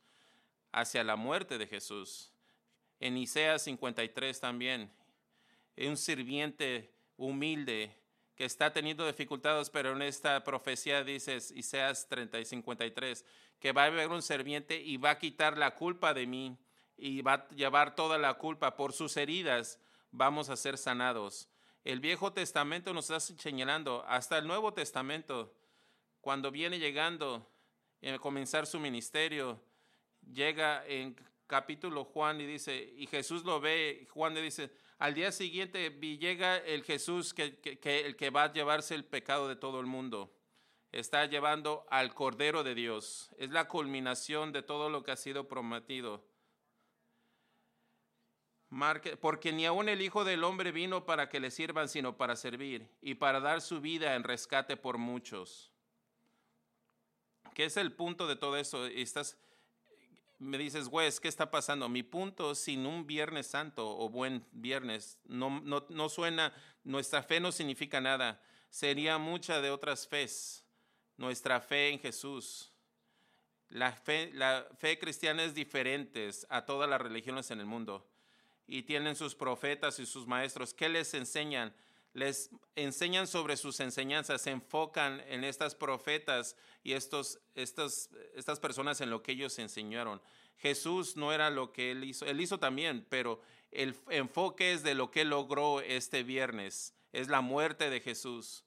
hacia 0.72 1.02
la 1.02 1.16
muerte 1.16 1.56
de 1.56 1.66
Jesús. 1.66 2.34
En 3.00 3.16
Isaías 3.16 3.62
53 3.62 4.38
también, 4.38 4.92
un 5.78 5.96
sirviente 5.96 6.92
humilde 7.16 7.96
que 8.36 8.44
está 8.44 8.70
teniendo 8.70 9.06
dificultades, 9.06 9.70
pero 9.70 9.92
en 9.92 10.02
esta 10.02 10.44
profecía 10.44 11.02
dice 11.02 11.38
Isaías 11.54 12.10
30 12.10 12.40
y 12.40 12.44
53, 12.44 13.24
que 13.58 13.72
va 13.72 13.84
a 13.84 13.86
haber 13.86 14.10
un 14.10 14.20
sirviente 14.20 14.78
y 14.78 14.98
va 14.98 15.12
a 15.12 15.18
quitar 15.18 15.56
la 15.56 15.74
culpa 15.76 16.12
de 16.12 16.26
mí 16.26 16.58
y 16.98 17.22
va 17.22 17.32
a 17.32 17.48
llevar 17.48 17.94
toda 17.94 18.18
la 18.18 18.34
culpa 18.34 18.76
por 18.76 18.92
sus 18.92 19.16
heridas, 19.16 19.80
vamos 20.10 20.48
a 20.48 20.56
ser 20.56 20.78
sanados. 20.78 21.48
El 21.84 22.00
Viejo 22.00 22.32
Testamento 22.32 22.92
nos 22.92 23.10
está 23.10 23.20
señalando, 23.20 24.04
hasta 24.06 24.38
el 24.38 24.46
Nuevo 24.46 24.74
Testamento, 24.74 25.54
cuando 26.20 26.50
viene 26.50 26.78
llegando 26.78 27.48
a 28.02 28.18
comenzar 28.18 28.66
su 28.66 28.78
ministerio, 28.78 29.60
llega 30.32 30.86
en 30.86 31.16
capítulo 31.46 32.04
Juan 32.04 32.40
y 32.40 32.46
dice, 32.46 32.92
y 32.96 33.06
Jesús 33.06 33.44
lo 33.44 33.60
ve, 33.60 34.06
Juan 34.10 34.34
le 34.34 34.42
dice, 34.42 34.70
al 34.98 35.14
día 35.14 35.32
siguiente 35.32 35.90
llega 35.90 36.58
el 36.58 36.84
Jesús 36.84 37.32
que, 37.32 37.58
el 37.62 38.16
que 38.16 38.30
va 38.30 38.44
a 38.44 38.52
llevarse 38.52 38.94
el 38.94 39.04
pecado 39.04 39.48
de 39.48 39.56
todo 39.56 39.80
el 39.80 39.86
mundo. 39.86 40.34
Está 40.90 41.26
llevando 41.26 41.86
al 41.90 42.14
Cordero 42.14 42.64
de 42.64 42.74
Dios. 42.74 43.30
Es 43.38 43.50
la 43.50 43.68
culminación 43.68 44.52
de 44.52 44.62
todo 44.62 44.90
lo 44.90 45.02
que 45.02 45.12
ha 45.12 45.16
sido 45.16 45.46
prometido. 45.46 46.24
Porque 49.20 49.52
ni 49.52 49.66
aun 49.66 49.88
el 49.88 50.02
Hijo 50.02 50.24
del 50.24 50.44
Hombre 50.44 50.72
vino 50.72 51.04
para 51.04 51.28
que 51.28 51.40
le 51.40 51.50
sirvan, 51.50 51.88
sino 51.88 52.16
para 52.16 52.36
servir 52.36 52.88
y 53.00 53.14
para 53.14 53.40
dar 53.40 53.60
su 53.60 53.80
vida 53.80 54.14
en 54.14 54.24
rescate 54.24 54.76
por 54.76 54.98
muchos. 54.98 55.70
¿Qué 57.54 57.64
es 57.64 57.76
el 57.76 57.92
punto 57.92 58.26
de 58.26 58.36
todo 58.36 58.56
eso? 58.56 58.86
Estás, 58.86 59.36
me 60.38 60.58
dices, 60.58 60.88
güey, 60.88 61.10
¿qué 61.20 61.28
está 61.28 61.50
pasando? 61.50 61.88
Mi 61.88 62.02
punto, 62.02 62.54
sin 62.54 62.86
un 62.86 63.06
Viernes 63.06 63.48
Santo 63.48 63.98
o 63.98 64.08
buen 64.08 64.46
viernes, 64.52 65.18
no, 65.24 65.60
no, 65.60 65.84
no 65.88 66.08
suena, 66.08 66.54
nuestra 66.84 67.22
fe 67.22 67.40
no 67.40 67.50
significa 67.50 68.00
nada. 68.00 68.40
Sería 68.70 69.18
mucha 69.18 69.60
de 69.60 69.70
otras 69.70 70.06
fes. 70.06 70.64
Nuestra 71.16 71.60
fe 71.60 71.88
en 71.88 71.98
Jesús. 71.98 72.72
La 73.70 73.92
fe, 73.92 74.30
la 74.34 74.66
fe 74.78 74.98
cristiana 74.98 75.42
es 75.42 75.52
diferente 75.54 76.30
a 76.48 76.64
todas 76.64 76.88
las 76.88 77.00
religiones 77.00 77.50
en 77.50 77.60
el 77.60 77.66
mundo. 77.66 78.08
Y 78.68 78.82
tienen 78.82 79.16
sus 79.16 79.34
profetas 79.34 79.98
y 79.98 80.06
sus 80.06 80.28
maestros. 80.28 80.72
¿Qué 80.72 80.88
les 80.88 81.12
enseñan? 81.14 81.74
les 82.14 82.50
enseñan 82.74 83.26
sobre 83.26 83.56
sus 83.56 83.80
enseñanzas, 83.80 84.42
se 84.42 84.50
enfocan 84.50 85.22
en 85.28 85.44
estas 85.44 85.74
profetas 85.74 86.56
y 86.82 86.92
estos, 86.92 87.38
estas, 87.54 88.10
estas 88.34 88.58
personas 88.60 89.00
en 89.00 89.10
lo 89.10 89.22
que 89.22 89.32
ellos 89.32 89.58
enseñaron. 89.58 90.20
Jesús 90.56 91.16
no 91.16 91.32
era 91.32 91.50
lo 91.50 91.72
que 91.72 91.92
él 91.92 92.04
hizo, 92.04 92.26
él 92.26 92.40
hizo 92.40 92.58
también, 92.58 93.06
pero 93.08 93.40
el 93.70 93.94
enfoque 94.10 94.72
es 94.72 94.82
de 94.82 94.94
lo 94.94 95.10
que 95.10 95.24
logró 95.24 95.80
este 95.80 96.22
viernes, 96.22 96.94
es 97.12 97.28
la 97.28 97.40
muerte 97.40 97.90
de 97.90 98.00
Jesús, 98.00 98.64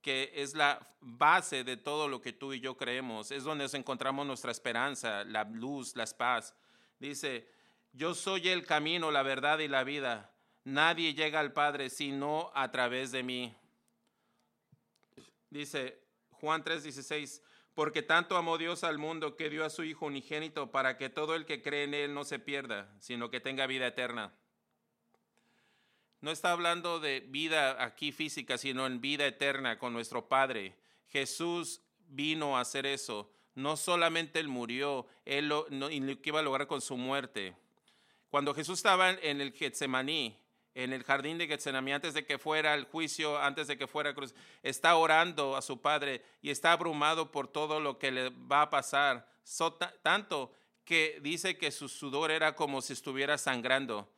que 0.00 0.32
es 0.36 0.54
la 0.54 0.86
base 1.00 1.64
de 1.64 1.76
todo 1.76 2.08
lo 2.08 2.20
que 2.20 2.32
tú 2.32 2.54
y 2.54 2.60
yo 2.60 2.76
creemos, 2.76 3.30
es 3.30 3.44
donde 3.44 3.64
nos 3.64 3.74
encontramos 3.74 4.26
nuestra 4.26 4.52
esperanza, 4.52 5.24
la 5.24 5.44
luz, 5.44 5.96
la 5.96 6.06
paz. 6.06 6.54
Dice, 6.98 7.46
yo 7.98 8.14
soy 8.14 8.48
el 8.48 8.64
camino, 8.64 9.10
la 9.10 9.24
verdad 9.24 9.58
y 9.58 9.66
la 9.66 9.82
vida. 9.82 10.32
Nadie 10.62 11.14
llega 11.14 11.40
al 11.40 11.52
Padre 11.52 11.90
sino 11.90 12.52
a 12.54 12.70
través 12.70 13.10
de 13.10 13.24
mí. 13.24 13.56
Dice 15.50 16.00
Juan 16.30 16.62
3:16, 16.62 17.42
porque 17.74 18.02
tanto 18.02 18.36
amó 18.36 18.56
Dios 18.56 18.84
al 18.84 18.98
mundo 18.98 19.34
que 19.34 19.50
dio 19.50 19.64
a 19.64 19.70
su 19.70 19.82
Hijo 19.82 20.06
unigénito 20.06 20.70
para 20.70 20.96
que 20.96 21.10
todo 21.10 21.34
el 21.34 21.44
que 21.44 21.60
cree 21.60 21.84
en 21.84 21.94
Él 21.94 22.14
no 22.14 22.22
se 22.22 22.38
pierda, 22.38 22.88
sino 23.00 23.30
que 23.30 23.40
tenga 23.40 23.66
vida 23.66 23.88
eterna. 23.88 24.32
No 26.20 26.30
está 26.30 26.52
hablando 26.52 27.00
de 27.00 27.18
vida 27.18 27.82
aquí 27.82 28.12
física, 28.12 28.58
sino 28.58 28.86
en 28.86 29.00
vida 29.00 29.26
eterna 29.26 29.76
con 29.76 29.92
nuestro 29.92 30.28
Padre. 30.28 30.76
Jesús 31.08 31.82
vino 32.06 32.56
a 32.56 32.60
hacer 32.60 32.86
eso. 32.86 33.32
No 33.56 33.76
solamente 33.76 34.38
Él 34.38 34.46
murió, 34.46 35.08
Él 35.24 35.48
lo, 35.48 35.66
no, 35.70 35.88
que 35.88 36.20
iba 36.24 36.38
a 36.38 36.44
lograr 36.44 36.68
con 36.68 36.80
su 36.80 36.96
muerte. 36.96 37.56
Cuando 38.30 38.54
Jesús 38.54 38.78
estaba 38.78 39.10
en 39.10 39.40
el 39.40 39.52
Getsemaní, 39.52 40.38
en 40.74 40.92
el 40.92 41.02
jardín 41.02 41.38
de 41.38 41.46
Getsemaní, 41.46 41.92
antes 41.92 42.14
de 42.14 42.24
que 42.24 42.38
fuera 42.38 42.74
el 42.74 42.84
juicio, 42.84 43.38
antes 43.38 43.66
de 43.66 43.76
que 43.76 43.86
fuera 43.86 44.14
cruz, 44.14 44.34
está 44.62 44.96
orando 44.96 45.56
a 45.56 45.62
su 45.62 45.80
Padre 45.80 46.22
y 46.42 46.50
está 46.50 46.72
abrumado 46.72 47.32
por 47.32 47.48
todo 47.48 47.80
lo 47.80 47.98
que 47.98 48.10
le 48.10 48.30
va 48.30 48.62
a 48.62 48.70
pasar. 48.70 49.26
So, 49.42 49.74
tanto 50.02 50.52
que 50.84 51.18
dice 51.22 51.56
que 51.56 51.70
su 51.70 51.88
sudor 51.88 52.30
era 52.30 52.54
como 52.54 52.82
si 52.82 52.92
estuviera 52.92 53.38
sangrando 53.38 54.08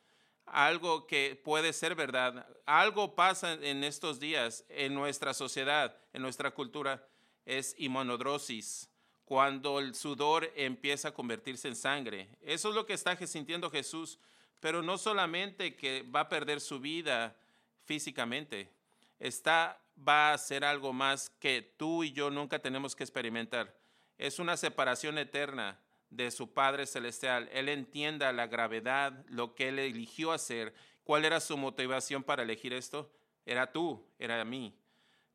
algo 0.52 1.06
que 1.06 1.40
puede 1.42 1.72
ser 1.72 1.94
verdad. 1.94 2.46
Algo 2.66 3.14
pasa 3.14 3.52
en 3.52 3.84
estos 3.84 4.20
días 4.20 4.64
en 4.68 4.94
nuestra 4.94 5.34
sociedad, 5.34 5.96
en 6.12 6.22
nuestra 6.22 6.50
cultura, 6.50 7.06
es 7.44 7.74
inmunodrosis, 7.78 8.89
cuando 9.30 9.78
el 9.78 9.94
sudor 9.94 10.50
empieza 10.56 11.06
a 11.06 11.14
convertirse 11.14 11.68
en 11.68 11.76
sangre. 11.76 12.28
Eso 12.40 12.70
es 12.70 12.74
lo 12.74 12.84
que 12.84 12.94
está 12.94 13.16
sintiendo 13.28 13.70
Jesús, 13.70 14.18
pero 14.58 14.82
no 14.82 14.98
solamente 14.98 15.76
que 15.76 16.02
va 16.02 16.22
a 16.22 16.28
perder 16.28 16.60
su 16.60 16.80
vida 16.80 17.36
físicamente, 17.84 18.72
está 19.20 19.80
va 19.96 20.32
a 20.32 20.38
ser 20.38 20.64
algo 20.64 20.92
más 20.92 21.30
que 21.38 21.62
tú 21.76 22.02
y 22.02 22.10
yo 22.10 22.28
nunca 22.28 22.58
tenemos 22.58 22.96
que 22.96 23.04
experimentar. 23.04 23.72
Es 24.18 24.40
una 24.40 24.56
separación 24.56 25.16
eterna 25.16 25.78
de 26.10 26.32
su 26.32 26.52
Padre 26.52 26.84
Celestial. 26.84 27.48
Él 27.52 27.68
entienda 27.68 28.32
la 28.32 28.48
gravedad, 28.48 29.24
lo 29.28 29.54
que 29.54 29.68
Él 29.68 29.78
eligió 29.78 30.32
hacer. 30.32 30.74
¿Cuál 31.04 31.24
era 31.24 31.38
su 31.38 31.56
motivación 31.56 32.24
para 32.24 32.42
elegir 32.42 32.72
esto? 32.72 33.12
Era 33.46 33.70
tú, 33.70 34.04
era 34.18 34.44
mí. 34.44 34.74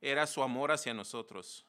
Era 0.02 0.28
su 0.28 0.44
amor 0.44 0.74
hacia 0.74 0.94
nosotros. 0.94 1.66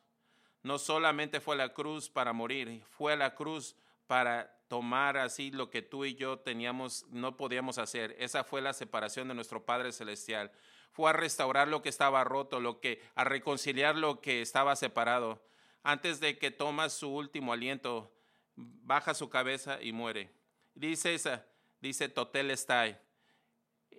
No 0.67 0.81
solamente 0.81 1.41
fue 1.41 1.55
la 1.55 1.73
cruz 1.73 2.11
para 2.11 2.33
morir, 2.33 2.83
fue 2.91 3.17
la 3.17 3.37
cruz 3.37 3.77
para 4.09 4.59
tomar 4.67 5.17
así 5.17 5.53
lo 5.53 5.71
que 5.71 5.81
tú 5.81 6.05
y 6.05 6.17
yo 6.17 6.41
teníamos, 6.41 7.07
no 7.09 7.37
podíamos 7.37 7.79
hacer. 7.79 8.17
Esa 8.19 8.43
fue 8.43 8.61
la 8.61 8.73
separación 8.73 9.29
de 9.29 9.35
nuestro 9.35 9.65
Padre 9.65 9.93
Celestial. 9.93 10.51
Fue 10.91 11.09
a 11.09 11.13
restaurar 11.13 11.69
lo 11.69 11.83
que 11.83 11.89
estaba 11.89 12.25
roto, 12.25 12.59
lo 12.59 12.81
que, 12.81 13.01
a 13.15 13.23
reconciliar 13.23 13.95
lo 13.95 14.21
que 14.21 14.43
estaba 14.43 14.75
separado. 14.75 15.41
Antes 15.85 16.19
de 16.19 16.37
que 16.37 16.51
toma 16.51 16.89
su 16.89 17.15
último 17.15 17.53
aliento, 17.53 18.13
baja 18.57 19.15
su 19.15 19.31
cabeza 19.31 19.81
y 19.81 19.93
muere. 19.93 20.33
Dice 20.75 21.15
esa, 21.15 21.47
dice 21.81 22.09
totelestai. 22.09 22.99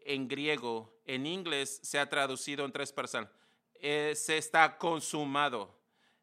En 0.01 0.27
griego, 0.27 0.99
en 1.05 1.27
inglés 1.27 1.79
se 1.81 1.97
ha 1.97 2.09
traducido 2.09 2.65
en 2.65 2.73
tres 2.73 2.91
personas. 2.91 3.29
Eh, 3.75 4.11
se 4.17 4.37
está 4.37 4.77
consumado, 4.77 5.76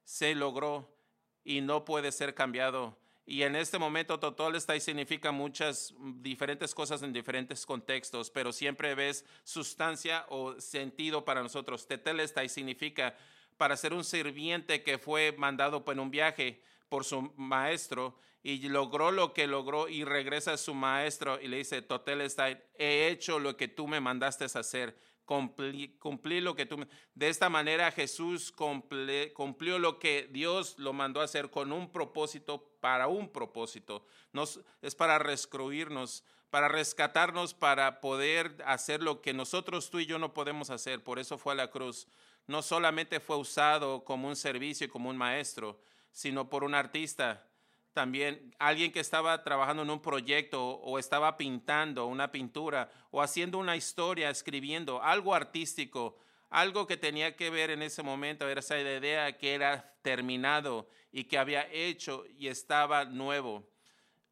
se 0.04 0.34
logró 0.34 0.94
y 1.42 1.61
no 1.61 1.84
puede 1.84 2.12
ser 2.12 2.34
cambiado. 2.34 2.96
Y 3.26 3.42
en 3.42 3.56
este 3.56 3.78
momento 3.78 4.20
totelestai 4.20 4.80
significa 4.80 5.32
muchas 5.32 5.94
diferentes 6.16 6.75
cosas 6.75 7.02
en 7.02 7.12
diferentes 7.12 7.64
contextos, 7.64 8.30
pero 8.30 8.52
siempre 8.52 8.94
ves 8.94 9.25
sustancia 9.44 10.26
o 10.28 10.61
sentido 10.61 11.25
para 11.25 11.42
nosotros. 11.42 11.87
Tetelestai 11.87 12.50
significa 12.50 13.16
para 13.56 13.76
ser 13.76 13.94
un 13.94 14.04
sirviente 14.04 14.82
que 14.82 14.99
fue 14.99 15.34
mandado 15.38 15.82
en 15.87 16.00
un 16.00 16.11
viaje 16.11 16.62
por 16.90 17.04
su 17.04 17.32
maestro 17.37 18.18
y 18.42 18.68
logró 18.68 19.11
lo 19.11 19.32
que 19.32 19.46
logró 19.46 19.88
y 19.88 20.04
regresa 20.04 20.52
a 20.52 20.58
su 20.58 20.75
maestro 20.75 21.40
y 21.40 21.49
le 21.49 21.56
dice, 21.56 21.80
Totel 21.80 22.20
está, 22.20 22.50
he 22.50 23.08
hecho 23.08 23.38
lo 23.38 23.56
que 23.56 23.68
tú 23.68 23.88
me 23.88 24.00
mandaste 24.00 24.44
hacer, 24.44 24.99
cumplí, 25.24 26.40
lo 26.40 26.54
que 26.54 26.66
tú. 26.66 26.86
De 27.14 27.28
esta 27.28 27.48
manera 27.48 27.90
Jesús 27.90 28.52
cumplió 28.52 29.78
lo 29.78 29.98
que 29.98 30.28
Dios 30.30 30.78
lo 30.78 30.92
mandó 30.92 31.20
hacer 31.20 31.50
con 31.50 31.72
un 31.72 31.90
propósito, 31.90 32.70
para 32.80 33.08
un 33.08 33.28
propósito. 33.30 34.06
Nos, 34.32 34.60
es 34.82 34.94
para 34.94 35.18
rescruirnos, 35.18 36.24
para 36.50 36.68
rescatarnos, 36.68 37.54
para 37.54 38.00
poder 38.00 38.56
hacer 38.66 39.02
lo 39.02 39.20
que 39.20 39.32
nosotros, 39.32 39.90
tú 39.90 39.98
y 39.98 40.06
yo 40.06 40.18
no 40.18 40.34
podemos 40.34 40.70
hacer. 40.70 41.02
Por 41.02 41.18
eso 41.18 41.38
fue 41.38 41.54
a 41.54 41.56
la 41.56 41.70
cruz. 41.70 42.06
No 42.46 42.62
solamente 42.62 43.20
fue 43.20 43.36
usado 43.36 44.04
como 44.04 44.28
un 44.28 44.36
servicio 44.36 44.86
y 44.86 44.90
como 44.90 45.08
un 45.08 45.16
maestro, 45.16 45.80
sino 46.12 46.48
por 46.50 46.62
un 46.62 46.74
artista. 46.74 47.46
También 47.94 48.54
alguien 48.58 48.90
que 48.90 48.98
estaba 48.98 49.44
trabajando 49.44 49.84
en 49.84 49.90
un 49.90 50.02
proyecto 50.02 50.62
o 50.62 50.98
estaba 50.98 51.36
pintando 51.36 52.06
una 52.06 52.32
pintura 52.32 52.90
o 53.12 53.22
haciendo 53.22 53.56
una 53.56 53.76
historia, 53.76 54.30
escribiendo 54.30 55.00
algo 55.00 55.32
artístico, 55.32 56.18
algo 56.50 56.88
que 56.88 56.96
tenía 56.96 57.36
que 57.36 57.50
ver 57.50 57.70
en 57.70 57.82
ese 57.82 58.02
momento, 58.02 58.48
era 58.48 58.58
esa 58.58 58.78
idea 58.78 59.38
que 59.38 59.54
era 59.54 59.94
terminado 60.02 60.88
y 61.12 61.24
que 61.24 61.38
había 61.38 61.68
hecho 61.72 62.24
y 62.36 62.48
estaba 62.48 63.04
nuevo. 63.04 63.70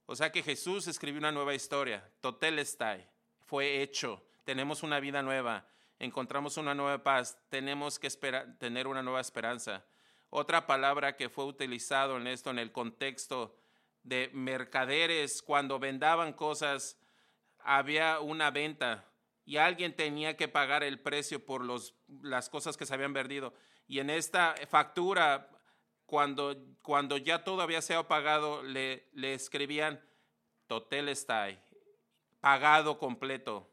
O 0.07 0.17
sea 0.17 0.33
que 0.33 0.43
Jesús 0.43 0.89
escribió 0.89 1.21
una 1.21 1.31
nueva 1.31 1.55
historia, 1.55 2.11
Totelestai, 2.21 3.09
fue 3.47 3.81
hecho, 3.81 4.25
tenemos 4.45 4.83
una 4.83 4.99
vida 4.99 5.23
nueva, 5.23 5.69
encontramos 6.01 6.57
una 6.57 6.75
nueva 6.75 7.05
paz, 7.05 7.39
tenemos 7.49 8.01
que 8.01 8.09
esperar, 8.09 8.59
tener 8.59 8.89
una 8.89 9.03
nueva 9.03 9.21
esperanza. 9.21 9.85
Otra 10.35 10.67
palabra 10.67 11.15
que 11.15 11.29
fue 11.29 11.45
utilizado 11.45 12.17
en 12.17 12.27
esto, 12.27 12.49
en 12.49 12.59
el 12.59 12.73
contexto 12.73 13.55
de 14.03 14.31
mercaderes, 14.33 15.43
cuando 15.43 15.79
vendaban 15.79 16.33
cosas, 16.33 16.99
había 17.59 18.19
una 18.19 18.51
venta 18.51 19.13
y 19.45 19.59
alguien 19.59 19.95
tenía 19.95 20.35
que 20.39 20.49
pagar 20.49 20.85
el 20.85 20.99
precio 21.01 21.45
por 21.45 21.63
los, 21.63 21.95
las 22.23 22.49
cosas 22.49 22.79
que 22.79 22.87
se 22.87 22.95
habían 22.95 23.13
vendido. 23.13 23.53
Y 23.87 23.99
en 23.99 24.09
esta 24.09 24.55
factura, 24.71 25.51
cuando, 26.07 26.57
cuando 26.81 27.19
ya 27.19 27.45
todo 27.45 27.61
había 27.61 27.83
sido 27.83 28.09
pagado, 28.09 28.63
le, 28.63 29.11
le 29.13 29.35
escribían 29.35 30.03
Totel 30.67 31.11
está 31.11 31.51
pagado 32.41 32.99
completo. 32.99 33.71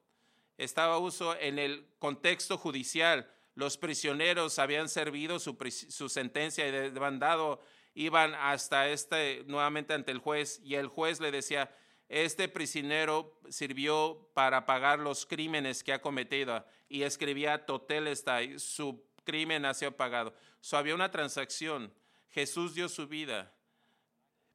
Estaba 0.57 0.97
uso 0.97 1.37
en 1.39 1.57
el 1.57 1.87
contexto 1.99 2.57
judicial 2.57 3.33
los 3.59 3.77
prisioneros 3.77 4.57
habían 4.57 4.87
servido 4.87 5.37
su, 5.37 6.09
sentencia 6.09 6.65
y 6.65 6.71
demandado, 6.71 7.61
iban 7.93 8.33
hasta 8.33 8.87
este, 8.87 9.43
nuevamente 9.47 9.93
ante 9.93 10.13
el 10.13 10.19
juez, 10.19 10.61
y 10.63 10.75
el 10.75 10.87
juez 10.87 11.19
le 11.19 11.29
decía, 11.29 11.69
este 12.07 12.47
prisionero 12.47 13.37
sirvió 13.49 14.31
para 14.33 14.65
pagar 14.65 14.99
los 14.99 15.25
crímenes 15.25 15.83
que 15.83 15.91
ha 15.91 16.01
cometido, 16.01 16.65
y 16.87 17.03
escribía 17.03 17.65
está 18.07 18.39
su 18.55 19.05
crimen 19.25 19.65
ha 19.65 19.73
sido 19.73 19.91
pagado. 19.91 20.33
So, 20.61 20.77
había 20.77 20.95
una 20.95 21.11
transacción. 21.11 21.93
Jesús 22.29 22.73
dio 22.75 22.87
su 22.87 23.07
vida 23.07 23.53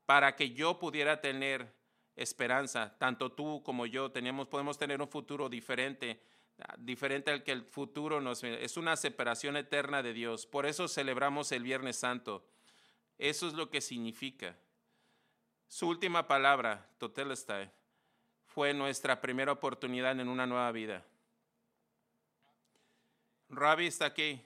para 0.07 0.35
que 0.35 0.51
yo 0.51 0.79
pudiera 0.79 1.21
tener 1.21 1.75
esperanza, 2.17 2.97
tanto 2.99 3.33
tú 3.33 3.63
como 3.63 3.85
yo 3.85 4.11
teníamos, 4.11 4.49
podemos 4.49 4.79
tener 4.79 5.03
un 5.03 5.09
futuro 5.09 5.51
diferente 5.51 6.23
diferente 6.79 7.31
al 7.31 7.43
que 7.43 7.53
el 7.53 7.65
futuro 7.65 8.21
nos 8.21 8.45
es 8.45 8.77
una 8.77 8.97
separación 8.97 9.57
eterna 9.57 10.03
de 10.03 10.13
Dios. 10.13 10.47
Por 10.47 10.67
eso 10.67 10.89
celebramos 10.89 11.53
el 11.53 11.63
Viernes 11.63 11.97
Santo. 11.97 12.47
Eso 13.19 13.49
es 13.49 13.55
lo 13.55 13.71
que 13.71 13.81
significa. 13.81 14.57
Su 15.69 15.89
última 15.89 16.27
palabra, 16.29 16.89
Totelestai, 16.99 17.71
fue 18.47 18.75
nuestra 18.75 19.21
primera 19.21 19.53
oportunidad 19.53 20.19
en 20.21 20.29
una 20.29 20.47
nueva 20.47 20.71
vida. 20.73 21.05
Rabbi 23.49 23.87
está 23.87 24.07
aquí. 24.07 24.41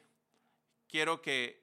Quiero 0.88 1.20
que, 1.20 1.62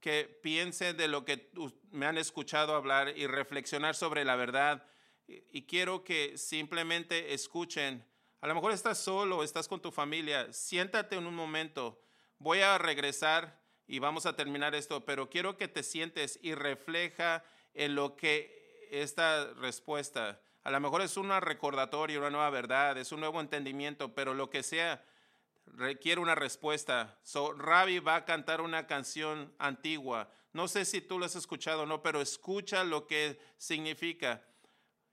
que 0.00 0.24
piensen 0.42 0.96
de 0.96 1.08
lo 1.08 1.24
que 1.24 1.50
me 1.90 2.06
han 2.06 2.16
escuchado 2.16 2.74
hablar 2.74 3.16
y 3.16 3.26
reflexionar 3.26 3.94
sobre 3.94 4.24
la 4.24 4.36
verdad. 4.36 4.86
y 5.26 5.66
quiero 5.66 6.04
que 6.04 6.38
simplemente 6.38 7.34
escuchen 7.34 8.02
a 8.40 8.46
lo 8.46 8.54
mejor 8.54 8.72
estás 8.72 8.98
solo, 8.98 9.42
estás 9.42 9.66
con 9.66 9.80
tu 9.80 9.90
familia. 9.90 10.52
Siéntate 10.52 11.16
en 11.16 11.26
un 11.26 11.34
momento. 11.34 12.00
Voy 12.38 12.60
a 12.60 12.78
regresar 12.78 13.60
y 13.86 13.98
vamos 13.98 14.26
a 14.26 14.36
terminar 14.36 14.74
esto, 14.74 15.04
pero 15.04 15.28
quiero 15.28 15.56
que 15.56 15.66
te 15.66 15.82
sientes 15.82 16.38
y 16.42 16.54
refleja 16.54 17.42
en 17.74 17.94
lo 17.94 18.16
que 18.16 18.88
esta 18.90 19.52
respuesta. 19.54 20.40
A 20.62 20.70
lo 20.70 20.78
mejor 20.80 21.02
es 21.02 21.16
una 21.16 21.40
recordatoria, 21.40 22.18
una 22.18 22.30
nueva 22.30 22.50
verdad, 22.50 22.96
es 22.98 23.10
un 23.10 23.20
nuevo 23.20 23.40
entendimiento, 23.40 24.14
pero 24.14 24.34
lo 24.34 24.50
que 24.50 24.62
sea 24.62 25.04
requiere 25.66 26.20
una 26.20 26.34
respuesta. 26.34 27.18
So, 27.22 27.52
Ravi 27.52 27.98
va 27.98 28.16
a 28.16 28.24
cantar 28.24 28.60
una 28.60 28.86
canción 28.86 29.54
antigua. 29.58 30.30
No 30.52 30.68
sé 30.68 30.84
si 30.84 31.00
tú 31.00 31.18
lo 31.18 31.26
has 31.26 31.36
escuchado 31.36 31.82
o 31.82 31.86
no, 31.86 32.02
pero 32.02 32.20
escucha 32.20 32.84
lo 32.84 33.06
que 33.06 33.40
significa 33.56 34.44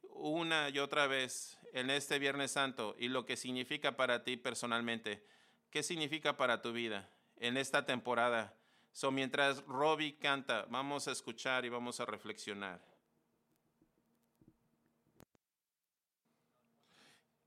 una 0.01 0.69
y 0.69 0.79
otra 0.79 1.07
vez 1.07 1.54
en 1.75 1.89
este 1.89 2.19
Viernes 2.19 2.51
Santo 2.51 2.95
y 2.97 3.09
lo 3.09 3.25
que 3.25 3.35
significa 3.35 3.97
para 3.97 4.23
ti 4.23 4.37
personalmente. 4.37 5.21
¿Qué 5.69 5.83
significa 5.83 6.37
para 6.37 6.61
tu 6.61 6.71
vida 6.71 7.09
en 7.35 7.57
esta 7.57 7.85
temporada? 7.85 8.55
So, 8.93 9.11
mientras 9.11 9.61
Robbie 9.65 10.17
canta, 10.17 10.65
vamos 10.69 11.09
a 11.09 11.11
escuchar 11.11 11.65
y 11.65 11.69
vamos 11.69 11.99
a 11.99 12.05
reflexionar. 12.05 12.79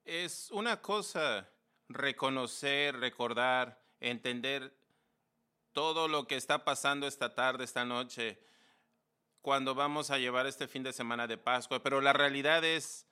Es 0.04 0.50
una 0.50 0.82
cosa 0.82 1.48
reconocer, 1.88 3.00
recordar, 3.00 3.82
entender 3.98 4.76
todo 5.72 6.06
lo 6.06 6.26
que 6.26 6.36
está 6.36 6.66
pasando 6.66 7.06
esta 7.06 7.34
tarde, 7.34 7.64
esta 7.64 7.86
noche, 7.86 8.38
cuando 9.40 9.74
vamos 9.74 10.10
a 10.10 10.18
llevar 10.18 10.46
este 10.46 10.68
fin 10.68 10.82
de 10.82 10.92
semana 10.92 11.26
de 11.26 11.38
Pascua. 11.38 11.82
Pero 11.82 12.02
la 12.02 12.12
realidad 12.12 12.62
es, 12.62 13.07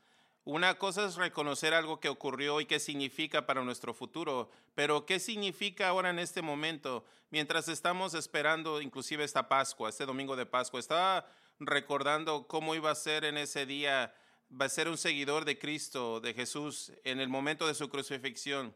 una 0.46 0.78
cosa 0.78 1.04
es 1.04 1.16
reconocer 1.16 1.74
algo 1.74 1.98
que 1.98 2.08
ocurrió 2.08 2.60
y 2.60 2.66
qué 2.66 2.78
significa 2.78 3.46
para 3.46 3.64
nuestro 3.64 3.92
futuro, 3.92 4.48
pero 4.76 5.04
qué 5.04 5.18
significa 5.18 5.88
ahora 5.88 6.10
en 6.10 6.20
este 6.20 6.40
momento, 6.40 7.04
mientras 7.30 7.66
estamos 7.66 8.14
esperando 8.14 8.80
inclusive 8.80 9.24
esta 9.24 9.48
Pascua, 9.48 9.88
este 9.88 10.06
domingo 10.06 10.36
de 10.36 10.46
Pascua. 10.46 10.78
Estaba 10.78 11.26
recordando 11.58 12.46
cómo 12.46 12.76
iba 12.76 12.92
a 12.92 12.94
ser 12.94 13.24
en 13.24 13.38
ese 13.38 13.66
día, 13.66 14.14
va 14.48 14.66
a 14.66 14.68
ser 14.68 14.88
un 14.88 14.96
seguidor 14.96 15.44
de 15.44 15.58
Cristo, 15.58 16.20
de 16.20 16.32
Jesús, 16.32 16.92
en 17.02 17.18
el 17.18 17.28
momento 17.28 17.66
de 17.66 17.74
su 17.74 17.88
crucifixión. 17.88 18.72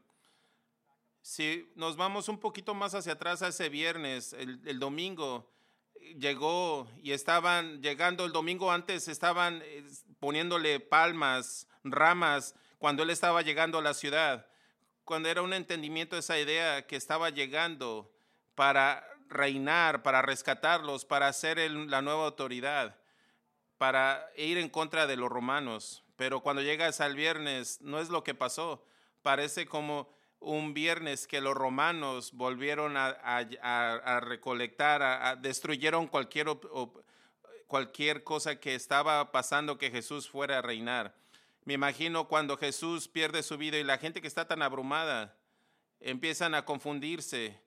Si 1.22 1.70
nos 1.76 1.96
vamos 1.96 2.28
un 2.28 2.40
poquito 2.40 2.74
más 2.74 2.96
hacia 2.96 3.12
atrás 3.12 3.42
a 3.42 3.48
ese 3.48 3.68
viernes, 3.68 4.32
el, 4.32 4.60
el 4.66 4.80
domingo, 4.80 5.48
llegó 6.18 6.88
y 7.02 7.12
estaban 7.12 7.82
llegando 7.82 8.24
el 8.24 8.32
domingo 8.32 8.72
antes, 8.72 9.08
estaban 9.08 9.62
eh, 9.64 9.84
poniéndole 10.18 10.80
palmas, 10.80 11.66
ramas, 11.84 12.54
cuando 12.78 13.02
él 13.02 13.10
estaba 13.10 13.42
llegando 13.42 13.78
a 13.78 13.82
la 13.82 13.94
ciudad, 13.94 14.46
cuando 15.04 15.28
era 15.28 15.42
un 15.42 15.52
entendimiento 15.52 16.16
esa 16.16 16.38
idea 16.38 16.86
que 16.86 16.96
estaba 16.96 17.30
llegando 17.30 18.12
para 18.54 19.06
reinar, 19.28 20.02
para 20.02 20.22
rescatarlos, 20.22 21.04
para 21.04 21.32
ser 21.32 21.58
la 21.70 22.02
nueva 22.02 22.26
autoridad, 22.26 22.96
para 23.78 24.28
ir 24.36 24.58
en 24.58 24.68
contra 24.68 25.06
de 25.06 25.16
los 25.16 25.30
romanos. 25.30 26.04
Pero 26.16 26.40
cuando 26.40 26.62
llegas 26.62 27.00
al 27.00 27.16
viernes, 27.16 27.80
no 27.80 27.98
es 27.98 28.10
lo 28.10 28.24
que 28.24 28.34
pasó. 28.34 28.84
Parece 29.22 29.66
como 29.66 30.12
un 30.40 30.72
viernes 30.72 31.26
que 31.26 31.40
los 31.40 31.54
romanos 31.54 32.32
volvieron 32.32 32.96
a, 32.96 34.20
recolectar, 34.20 35.02
a, 35.02 35.36
destruyeron 35.36 36.06
cualquier, 36.06 36.46
cualquier 37.66 38.24
cosa 38.24 38.56
que 38.58 38.74
estaba 38.74 39.30
pasando 39.32 39.78
que 39.78 39.90
Jesús 39.90 40.28
fuera 40.28 40.58
a 40.58 40.62
reinar. 40.62 41.14
Me 41.64 41.74
imagino 41.74 42.26
cuando 42.26 42.56
Jesús 42.56 43.06
pierde 43.06 43.42
su 43.42 43.58
vida 43.58 43.76
y 43.76 43.84
la 43.84 43.98
gente 43.98 44.22
que 44.22 44.28
está 44.28 44.48
tan 44.48 44.62
abrumada 44.62 45.36
empiezan 46.00 46.54
a 46.54 46.64
confundirse, 46.64 47.60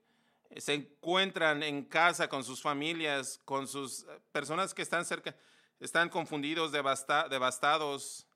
se 0.57 0.73
encuentran 0.73 1.61
en 1.61 1.83
casa 1.83 2.27
con 2.27 2.43
sus 2.43 2.61
familias, 2.61 3.39
con 3.45 3.67
sus 3.67 4.05
personas 4.31 4.73
que 4.73 4.81
están 4.81 5.05
cerca, 5.05 5.35
están 5.79 6.09
confundidos, 6.09 6.71
devastados, 6.71 8.27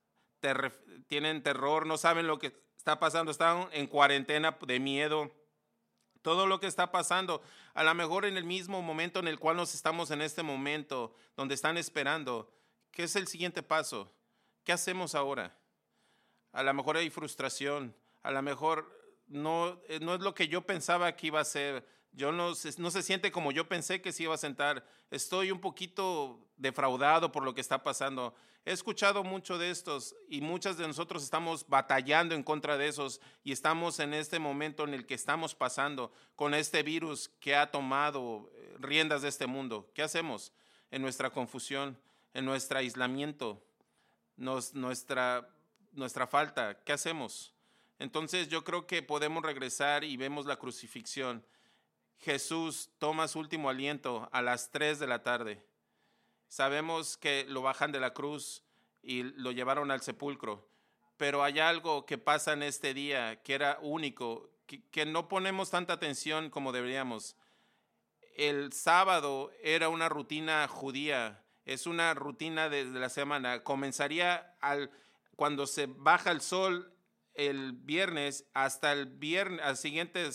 tienen 1.08 1.42
terror, 1.42 1.88
no 1.88 1.98
saben 1.98 2.28
lo 2.28 2.38
que 2.38 2.67
está 2.88 3.00
pasando, 3.00 3.32
están 3.32 3.68
en 3.74 3.86
cuarentena 3.86 4.58
de 4.66 4.80
miedo. 4.80 5.30
Todo 6.22 6.48
lo 6.48 6.62
que 6.62 6.68
está 6.68 6.90
pasando, 6.90 7.42
a 7.74 7.84
lo 7.84 7.94
mejor 7.94 8.24
en 8.24 8.38
el 8.38 8.46
mismo 8.46 8.82
momento 8.82 9.20
en 9.20 9.28
el 9.28 9.40
cual 9.40 9.58
nos 9.58 9.76
estamos 9.76 10.10
en 10.10 10.22
este 10.22 10.42
momento, 10.42 11.14
donde 11.36 11.54
están 11.54 11.78
esperando, 11.78 12.50
¿qué 12.92 13.04
es 13.04 13.18
el 13.18 13.28
siguiente 13.28 13.62
paso? 13.62 14.10
¿Qué 14.64 14.72
hacemos 14.72 15.16
ahora? 15.16 15.54
A 16.54 16.64
lo 16.64 16.74
mejor 16.74 16.96
hay 16.96 17.10
frustración, 17.10 17.94
a 18.24 18.32
lo 18.32 18.42
mejor 18.42 18.90
no, 19.28 19.82
eh, 19.90 20.00
no 20.02 20.16
es 20.16 20.22
lo 20.22 20.34
que 20.34 20.48
yo 20.48 20.62
pensaba 20.62 21.14
que 21.18 21.28
iba 21.28 21.42
a 21.42 21.46
ser, 21.46 21.86
yo 22.18 22.32
no, 22.32 22.54
no 22.78 22.92
se 22.92 23.04
siente 23.04 23.32
como 23.32 23.52
yo 23.52 23.70
pensé 23.70 24.02
que 24.02 24.12
se 24.12 24.24
iba 24.24 24.34
a 24.34 24.40
sentar, 24.40 24.84
estoy 25.12 25.52
un 25.52 25.62
poquito 25.62 26.40
defraudado 26.58 27.32
por 27.32 27.44
lo 27.44 27.54
que 27.54 27.62
está 27.62 27.84
pasando. 27.84 28.34
He 28.66 28.72
escuchado 28.72 29.24
mucho 29.24 29.60
de 29.60 29.70
estos 29.70 30.16
y 30.28 30.42
muchas 30.42 30.78
de 30.78 30.88
nosotros 30.88 31.24
estamos 31.24 31.70
batallando 31.70 32.34
en 32.34 32.42
contra 32.42 32.76
de 32.76 32.88
esos 32.88 33.22
y 33.44 33.52
estamos 33.52 34.00
en 34.00 34.16
este 34.16 34.40
momento 34.40 34.84
en 34.84 34.96
el 34.96 35.06
que 35.06 35.14
estamos 35.14 35.54
pasando 35.54 36.12
con 36.36 36.56
este 36.56 36.82
virus 36.82 37.30
que 37.40 37.56
ha 37.56 37.70
tomado 37.70 38.52
eh, 38.56 38.76
riendas 38.80 39.22
de 39.22 39.30
este 39.30 39.46
mundo. 39.46 39.92
¿Qué 39.94 40.02
hacemos 40.02 40.52
en 40.90 41.04
nuestra 41.04 41.30
confusión, 41.30 42.00
en 42.34 42.46
nuestro 42.46 42.80
aislamiento, 42.80 43.64
nuestra, 44.36 45.48
nuestra 45.92 46.26
falta? 46.26 46.80
¿Qué 46.84 46.94
hacemos? 46.94 47.54
Entonces 48.00 48.48
yo 48.50 48.64
creo 48.64 48.88
que 48.88 49.04
podemos 49.04 49.44
regresar 49.44 50.04
y 50.04 50.18
vemos 50.18 50.48
la 50.48 50.58
crucifixión. 50.58 51.46
Jesús 52.20 52.90
toma 53.00 53.28
su 53.28 53.40
último 53.40 53.70
aliento 53.70 54.28
a 54.32 54.42
las 54.42 54.72
3 54.72 55.00
de 55.00 55.08
la 55.08 55.24
tarde 55.24 55.68
Sabemos 56.48 57.18
que 57.18 57.46
lo 57.50 57.62
bajan 57.62 57.92
de 57.92 58.00
la 58.00 58.14
cruz 58.14 58.64
y 59.02 59.24
lo 59.24 59.52
llevaron 59.52 59.92
al 59.92 60.02
sepulcro, 60.02 60.68
pero 61.18 61.44
hay 61.44 61.60
algo 61.60 62.06
que 62.06 62.18
pasa 62.18 62.54
en 62.54 62.64
este 62.64 62.94
día 62.94 63.42
que 63.44 63.54
era 63.54 63.80
único, 63.82 64.50
que, 64.66 65.06
no 65.06 65.28
ponemos 65.28 65.70
tanta 65.70 65.94
atención 65.94 66.50
como 66.50 66.72
deberíamos. 66.72 67.36
El 68.36 68.72
sábado 68.72 69.52
era 69.62 69.90
una 69.90 70.10
rutina 70.10 70.68
judía, 70.68 71.44
es 71.66 71.86
una 71.86 72.14
rutina 72.14 72.70
de, 72.70 72.86
la 72.86 73.10
semana. 73.10 73.64
Comenzaría 73.64 74.56
al, 74.62 74.90
cuando 75.36 75.68
se 75.68 75.88
baja 75.88 76.32
el 76.32 76.42
sol 76.42 76.94
el 77.34 77.74
viernes 77.74 78.46
hasta 78.54 78.94
el 78.94 79.06
viernes, 79.06 79.62
al 79.64 79.78
siguiente 79.78 80.28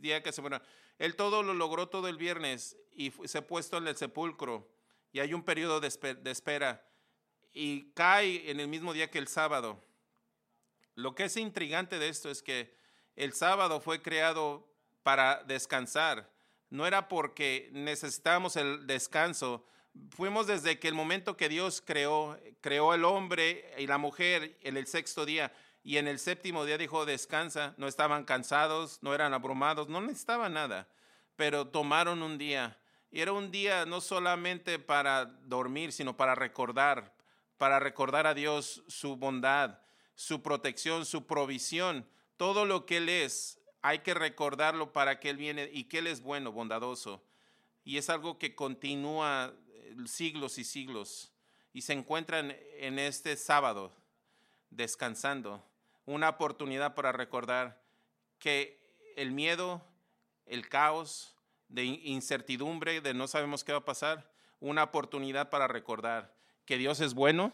día 0.00 0.22
que 0.22 0.32
se 0.32 0.40
bueno, 0.42 0.60
Él 0.98 1.16
todo 1.16 1.42
lo 1.42 1.54
logró 1.54 1.88
todo 1.88 2.08
el 2.08 2.16
viernes 2.16 2.76
y 2.94 3.12
se 3.24 3.38
ha 3.38 3.46
puesto 3.46 3.76
en 3.76 3.88
el 3.88 3.96
sepulcro 3.96 4.68
y 5.12 5.20
hay 5.20 5.34
un 5.34 5.42
periodo 5.42 5.80
de, 5.80 5.88
espera 5.88 6.86
y 7.52 7.90
cae 7.92 8.50
en 8.50 8.60
el 8.60 8.68
mismo 8.68 8.92
día 8.92 9.10
que 9.10 9.18
el 9.18 9.28
sábado. 9.28 9.82
Lo 10.94 11.14
que 11.14 11.24
es 11.24 11.36
intrigante 11.36 11.98
de 11.98 12.08
esto 12.08 12.30
es 12.30 12.42
que 12.42 12.74
el 13.14 13.32
sábado 13.32 13.80
fue 13.80 14.02
creado 14.02 14.68
para 15.02 15.42
descansar. 15.44 16.30
No 16.70 16.86
era 16.86 17.08
porque 17.08 17.70
necesitábamos 17.72 18.56
el 18.56 18.86
descanso. 18.86 19.64
Fuimos 20.10 20.46
desde 20.46 20.78
que 20.78 20.88
el 20.88 20.94
momento 20.94 21.36
que 21.36 21.48
Dios 21.48 21.82
creó, 21.84 22.38
creó 22.60 22.92
el 22.92 23.04
hombre 23.04 23.74
y 23.78 23.86
la 23.86 23.98
mujer 23.98 24.58
en 24.62 24.76
el 24.76 24.86
sexto 24.86 25.24
día 25.24 25.52
y 25.86 25.98
en 25.98 26.08
el 26.08 26.18
séptimo 26.18 26.64
día 26.64 26.78
dijo 26.78 27.06
descansa. 27.06 27.72
No 27.76 27.86
estaban 27.86 28.24
cansados, 28.24 28.98
no 29.02 29.14
eran 29.14 29.32
abrumados, 29.32 29.88
no 29.88 30.00
necesitaban 30.00 30.54
nada, 30.54 30.88
pero 31.36 31.68
tomaron 31.68 32.24
un 32.24 32.38
día 32.38 32.76
y 33.12 33.20
era 33.20 33.32
un 33.32 33.52
día 33.52 33.86
no 33.86 34.00
solamente 34.00 34.80
para 34.80 35.26
dormir, 35.44 35.92
sino 35.92 36.16
para 36.16 36.34
recordar, 36.34 37.14
para 37.56 37.78
recordar 37.78 38.26
a 38.26 38.34
Dios 38.34 38.82
su 38.88 39.14
bondad, 39.16 39.78
su 40.16 40.42
protección, 40.42 41.06
su 41.06 41.24
provisión, 41.24 42.04
todo 42.36 42.64
lo 42.64 42.84
que 42.84 42.96
Él 42.96 43.08
es. 43.08 43.60
Hay 43.80 44.00
que 44.00 44.14
recordarlo 44.14 44.92
para 44.92 45.20
que 45.20 45.30
Él 45.30 45.36
viene 45.36 45.70
y 45.72 45.84
que 45.84 45.98
Él 45.98 46.08
es 46.08 46.20
bueno, 46.20 46.50
bondadoso. 46.50 47.24
Y 47.84 47.98
es 47.98 48.10
algo 48.10 48.40
que 48.40 48.56
continúa 48.56 49.54
eh, 49.68 49.94
siglos 50.06 50.58
y 50.58 50.64
siglos. 50.64 51.32
Y 51.72 51.82
se 51.82 51.92
encuentran 51.92 52.56
en 52.78 52.98
este 52.98 53.36
sábado 53.36 53.92
descansando. 54.70 55.64
Una 56.06 56.30
oportunidad 56.30 56.94
para 56.94 57.12
recordar 57.12 57.82
que 58.38 58.80
el 59.16 59.32
miedo, 59.32 59.82
el 60.46 60.68
caos, 60.68 61.36
de 61.68 61.84
incertidumbre, 61.84 63.00
de 63.00 63.14
no 63.14 63.26
sabemos 63.26 63.64
qué 63.64 63.72
va 63.72 63.78
a 63.78 63.84
pasar, 63.84 64.30
una 64.60 64.84
oportunidad 64.84 65.50
para 65.50 65.68
recordar 65.68 66.32
que 66.64 66.78
Dios 66.78 67.00
es 67.00 67.14
bueno, 67.14 67.52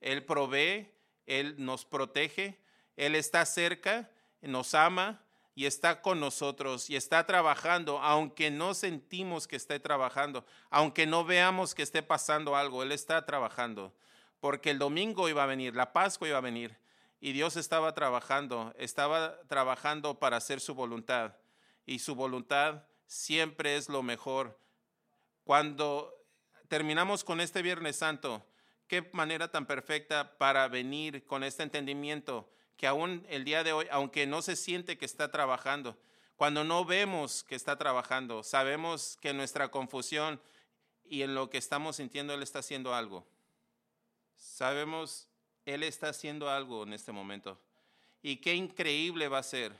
Él 0.00 0.24
provee, 0.24 0.90
Él 1.26 1.54
nos 1.58 1.84
protege, 1.84 2.58
Él 2.96 3.14
está 3.14 3.44
cerca, 3.46 4.10
nos 4.40 4.74
ama 4.74 5.22
y 5.54 5.66
está 5.66 6.02
con 6.02 6.20
nosotros 6.20 6.90
y 6.90 6.96
está 6.96 7.26
trabajando, 7.26 8.00
aunque 8.00 8.50
no 8.50 8.74
sentimos 8.74 9.46
que 9.46 9.56
esté 9.56 9.78
trabajando, 9.78 10.44
aunque 10.70 11.06
no 11.06 11.24
veamos 11.24 11.74
que 11.74 11.82
esté 11.82 12.02
pasando 12.02 12.56
algo, 12.56 12.82
Él 12.82 12.92
está 12.92 13.24
trabajando, 13.26 13.94
porque 14.40 14.70
el 14.70 14.78
domingo 14.78 15.28
iba 15.28 15.42
a 15.42 15.46
venir, 15.46 15.76
la 15.76 15.92
Pascua 15.92 16.28
iba 16.28 16.38
a 16.38 16.42
venir 16.42 16.76
y 17.20 17.32
Dios 17.32 17.56
estaba 17.56 17.94
trabajando, 17.94 18.74
estaba 18.78 19.38
trabajando 19.42 20.18
para 20.18 20.38
hacer 20.38 20.60
su 20.60 20.74
voluntad 20.74 21.34
y 21.84 21.98
su 21.98 22.14
voluntad 22.14 22.84
siempre 23.06 23.76
es 23.76 23.88
lo 23.88 24.02
mejor. 24.02 24.58
Cuando 25.44 26.14
terminamos 26.68 27.22
con 27.22 27.40
este 27.40 27.62
Viernes 27.62 27.96
Santo, 27.96 28.46
qué 28.86 29.08
manera 29.12 29.50
tan 29.50 29.66
perfecta 29.66 30.38
para 30.38 30.66
venir 30.68 31.24
con 31.24 31.44
este 31.44 31.62
entendimiento 31.62 32.50
que 32.76 32.86
aún 32.86 33.26
el 33.28 33.44
día 33.44 33.62
de 33.62 33.72
hoy, 33.72 33.86
aunque 33.90 34.26
no 34.26 34.40
se 34.40 34.56
siente 34.56 34.96
que 34.96 35.04
está 35.04 35.30
trabajando, 35.30 35.98
cuando 36.36 36.64
no 36.64 36.86
vemos 36.86 37.44
que 37.44 37.54
está 37.54 37.76
trabajando, 37.76 38.42
sabemos 38.42 39.18
que 39.20 39.28
en 39.28 39.36
nuestra 39.36 39.70
confusión 39.70 40.40
y 41.04 41.22
en 41.22 41.34
lo 41.34 41.50
que 41.50 41.58
estamos 41.58 41.96
sintiendo 41.96 42.32
Él 42.32 42.42
está 42.42 42.60
haciendo 42.60 42.94
algo. 42.94 43.26
Sabemos, 44.36 45.29
Él 45.66 45.82
está 45.82 46.08
haciendo 46.08 46.48
algo 46.50 46.82
en 46.82 46.92
este 46.92 47.12
momento. 47.12 47.58
Y 48.22 48.36
qué 48.36 48.54
increíble 48.54 49.28
va 49.28 49.38
a 49.38 49.42
ser 49.42 49.72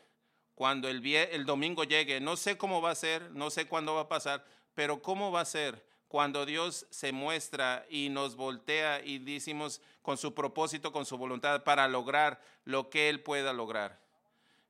cuando 0.55 0.89
el, 0.89 1.05
el 1.07 1.47
domingo 1.47 1.85
llegue. 1.85 2.21
No 2.21 2.37
sé 2.37 2.57
cómo 2.59 2.83
va 2.83 2.91
a 2.91 2.95
ser, 2.95 3.31
no 3.33 3.51
sé 3.51 3.67
cuándo 3.67 3.95
va 3.95 4.03
a 4.03 4.09
pasar, 4.09 4.45
pero 4.75 5.03
cómo 5.03 5.33
va 5.33 5.41
a 5.41 5.47
ser 5.47 5.85
cuando 6.11 6.45
Dios 6.45 6.87
se 6.91 7.13
muestra 7.13 7.87
y 7.89 8.09
nos 8.09 8.35
voltea 8.35 9.01
y 9.05 9.21
decimos 9.21 9.81
con 10.03 10.19
su 10.19 10.35
propósito, 10.35 10.91
con 10.91 11.07
su 11.07 11.17
voluntad, 11.17 11.63
para 11.63 11.87
lograr 11.87 12.43
lo 12.65 12.91
que 12.91 13.09
Él 13.09 13.23
pueda 13.23 13.53
lograr. 13.53 14.01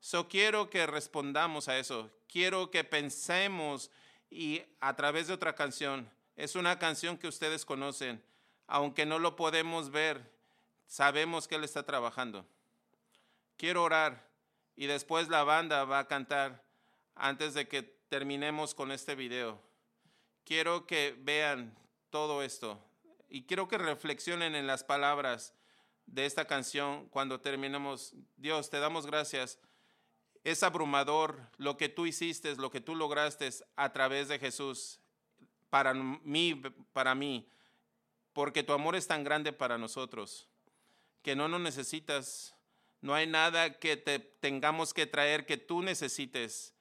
So 0.01 0.29
quiero 0.29 0.69
que 0.69 0.87
respondamos 0.87 1.69
a 1.69 1.79
eso. 1.79 2.11
Quiero 2.29 2.71
que 2.71 2.85
pensemos 2.85 3.91
y 4.31 4.63
a 4.81 4.95
través 4.97 5.29
de 5.29 5.35
otra 5.35 5.55
canción. 5.55 6.11
Es 6.37 6.57
una 6.57 6.79
canción 6.79 7.19
que 7.19 7.29
ustedes 7.29 7.65
conocen. 7.65 8.23
Aunque 8.67 9.07
no 9.07 9.19
lo 9.19 9.35
podemos 9.35 9.91
ver, 9.91 10.31
sabemos 10.91 11.47
que 11.47 11.55
Él 11.55 11.63
está 11.63 11.85
trabajando. 11.85 12.45
Quiero 13.57 13.85
orar 13.85 14.29
y 14.75 14.87
después 14.87 15.29
la 15.29 15.45
banda 15.45 15.85
va 15.85 16.01
a 16.01 16.09
cantar 16.09 16.65
antes 17.15 17.55
de 17.55 17.69
que 17.69 17.83
terminemos 18.09 18.75
con 18.75 18.91
este 18.91 19.15
video. 19.15 19.63
Quiero 20.45 20.87
que 20.87 21.17
vean 21.17 21.79
todo 22.11 22.43
esto 22.43 22.83
y 23.29 23.45
quiero 23.45 23.69
que 23.69 23.79
reflexionen 23.79 24.57
en 24.57 24.67
las 24.67 24.83
palabras 24.83 25.55
de 26.07 26.27
esta 26.27 26.47
canción 26.47 27.09
cuando 27.11 27.41
terminemos. 27.41 28.13
Dios, 28.37 28.69
te 28.69 28.81
damos 28.81 29.07
gracias. 29.07 29.61
Es 30.43 30.65
abrumador 30.65 31.39
lo 31.57 31.77
que 31.77 31.89
tú 31.89 32.05
hiciste, 32.05 32.57
lo 32.57 32.73
que 32.73 32.81
tú 32.81 32.97
lograste 32.97 33.49
a 33.77 33.93
través 33.93 34.27
de 34.27 34.41
Jesús 34.41 34.99
para 35.69 35.95
mí, 35.95 36.61
para 36.93 37.15
mí, 37.15 37.49
porque 38.33 38.65
tu 38.65 38.73
amor 38.73 38.97
es 38.97 39.07
tan 39.07 39.23
grande 39.23 39.53
para 39.53 39.79
nosotros 39.79 40.50
que 41.23 41.37
no 41.37 41.49
nos 41.49 41.61
necesitas 41.61 42.55
no 43.01 43.15
hay 43.15 43.27
nada 43.27 43.79
que 43.79 43.97
te 43.97 44.19
tengamos 44.19 44.93
que 44.93 45.07
traer 45.07 45.47
que 45.47 45.57
tú 45.57 45.83
necesites. 45.83 46.75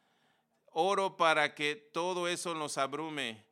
Oro 0.65 1.15
para 1.15 1.55
que 1.55 1.75
todo 1.75 2.27
eso 2.27 2.53
nos 2.53 2.77
abrume. 2.77 3.45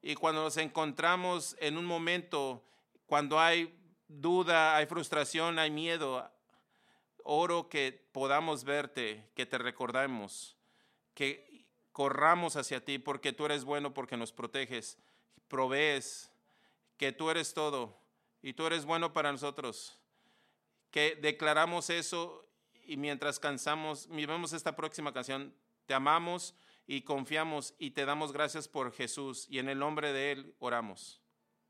Y 0.00 0.14
cuando 0.14 0.42
nos 0.42 0.56
encontramos 0.56 1.56
en 1.60 1.76
un 1.76 1.84
momento, 1.84 2.64
cuando 3.06 3.40
hay 3.40 3.76
duda, 4.08 4.76
hay 4.76 4.86
frustración, 4.86 5.58
hay 5.58 5.70
miedo, 5.70 6.30
oro 7.24 7.68
que 7.68 7.92
podamos 8.12 8.64
verte, 8.64 9.28
que 9.34 9.46
te 9.46 9.58
recordemos, 9.58 10.56
que 11.14 11.66
corramos 11.92 12.56
hacia 12.56 12.84
ti 12.84 12.98
porque 12.98 13.32
tú 13.32 13.46
eres 13.46 13.64
bueno, 13.64 13.94
porque 13.94 14.16
nos 14.16 14.32
proteges, 14.32 14.98
provees, 15.48 16.32
que 16.96 17.12
tú 17.12 17.30
eres 17.30 17.54
todo 17.54 17.96
y 18.42 18.54
tú 18.54 18.66
eres 18.66 18.84
bueno 18.84 19.12
para 19.12 19.30
nosotros 19.30 20.01
que 20.92 21.16
declaramos 21.16 21.90
eso 21.90 22.46
y 22.84 22.96
mientras 22.96 23.40
cansamos, 23.40 24.08
vemos 24.08 24.52
esta 24.52 24.76
próxima 24.76 25.12
canción, 25.12 25.54
te 25.86 25.94
amamos 25.94 26.54
y 26.86 27.02
confiamos 27.02 27.74
y 27.78 27.92
te 27.92 28.04
damos 28.04 28.32
gracias 28.32 28.68
por 28.68 28.92
Jesús 28.92 29.46
y 29.48 29.58
en 29.58 29.68
el 29.68 29.78
nombre 29.78 30.12
de 30.12 30.32
Él 30.32 30.54
oramos. 30.58 31.21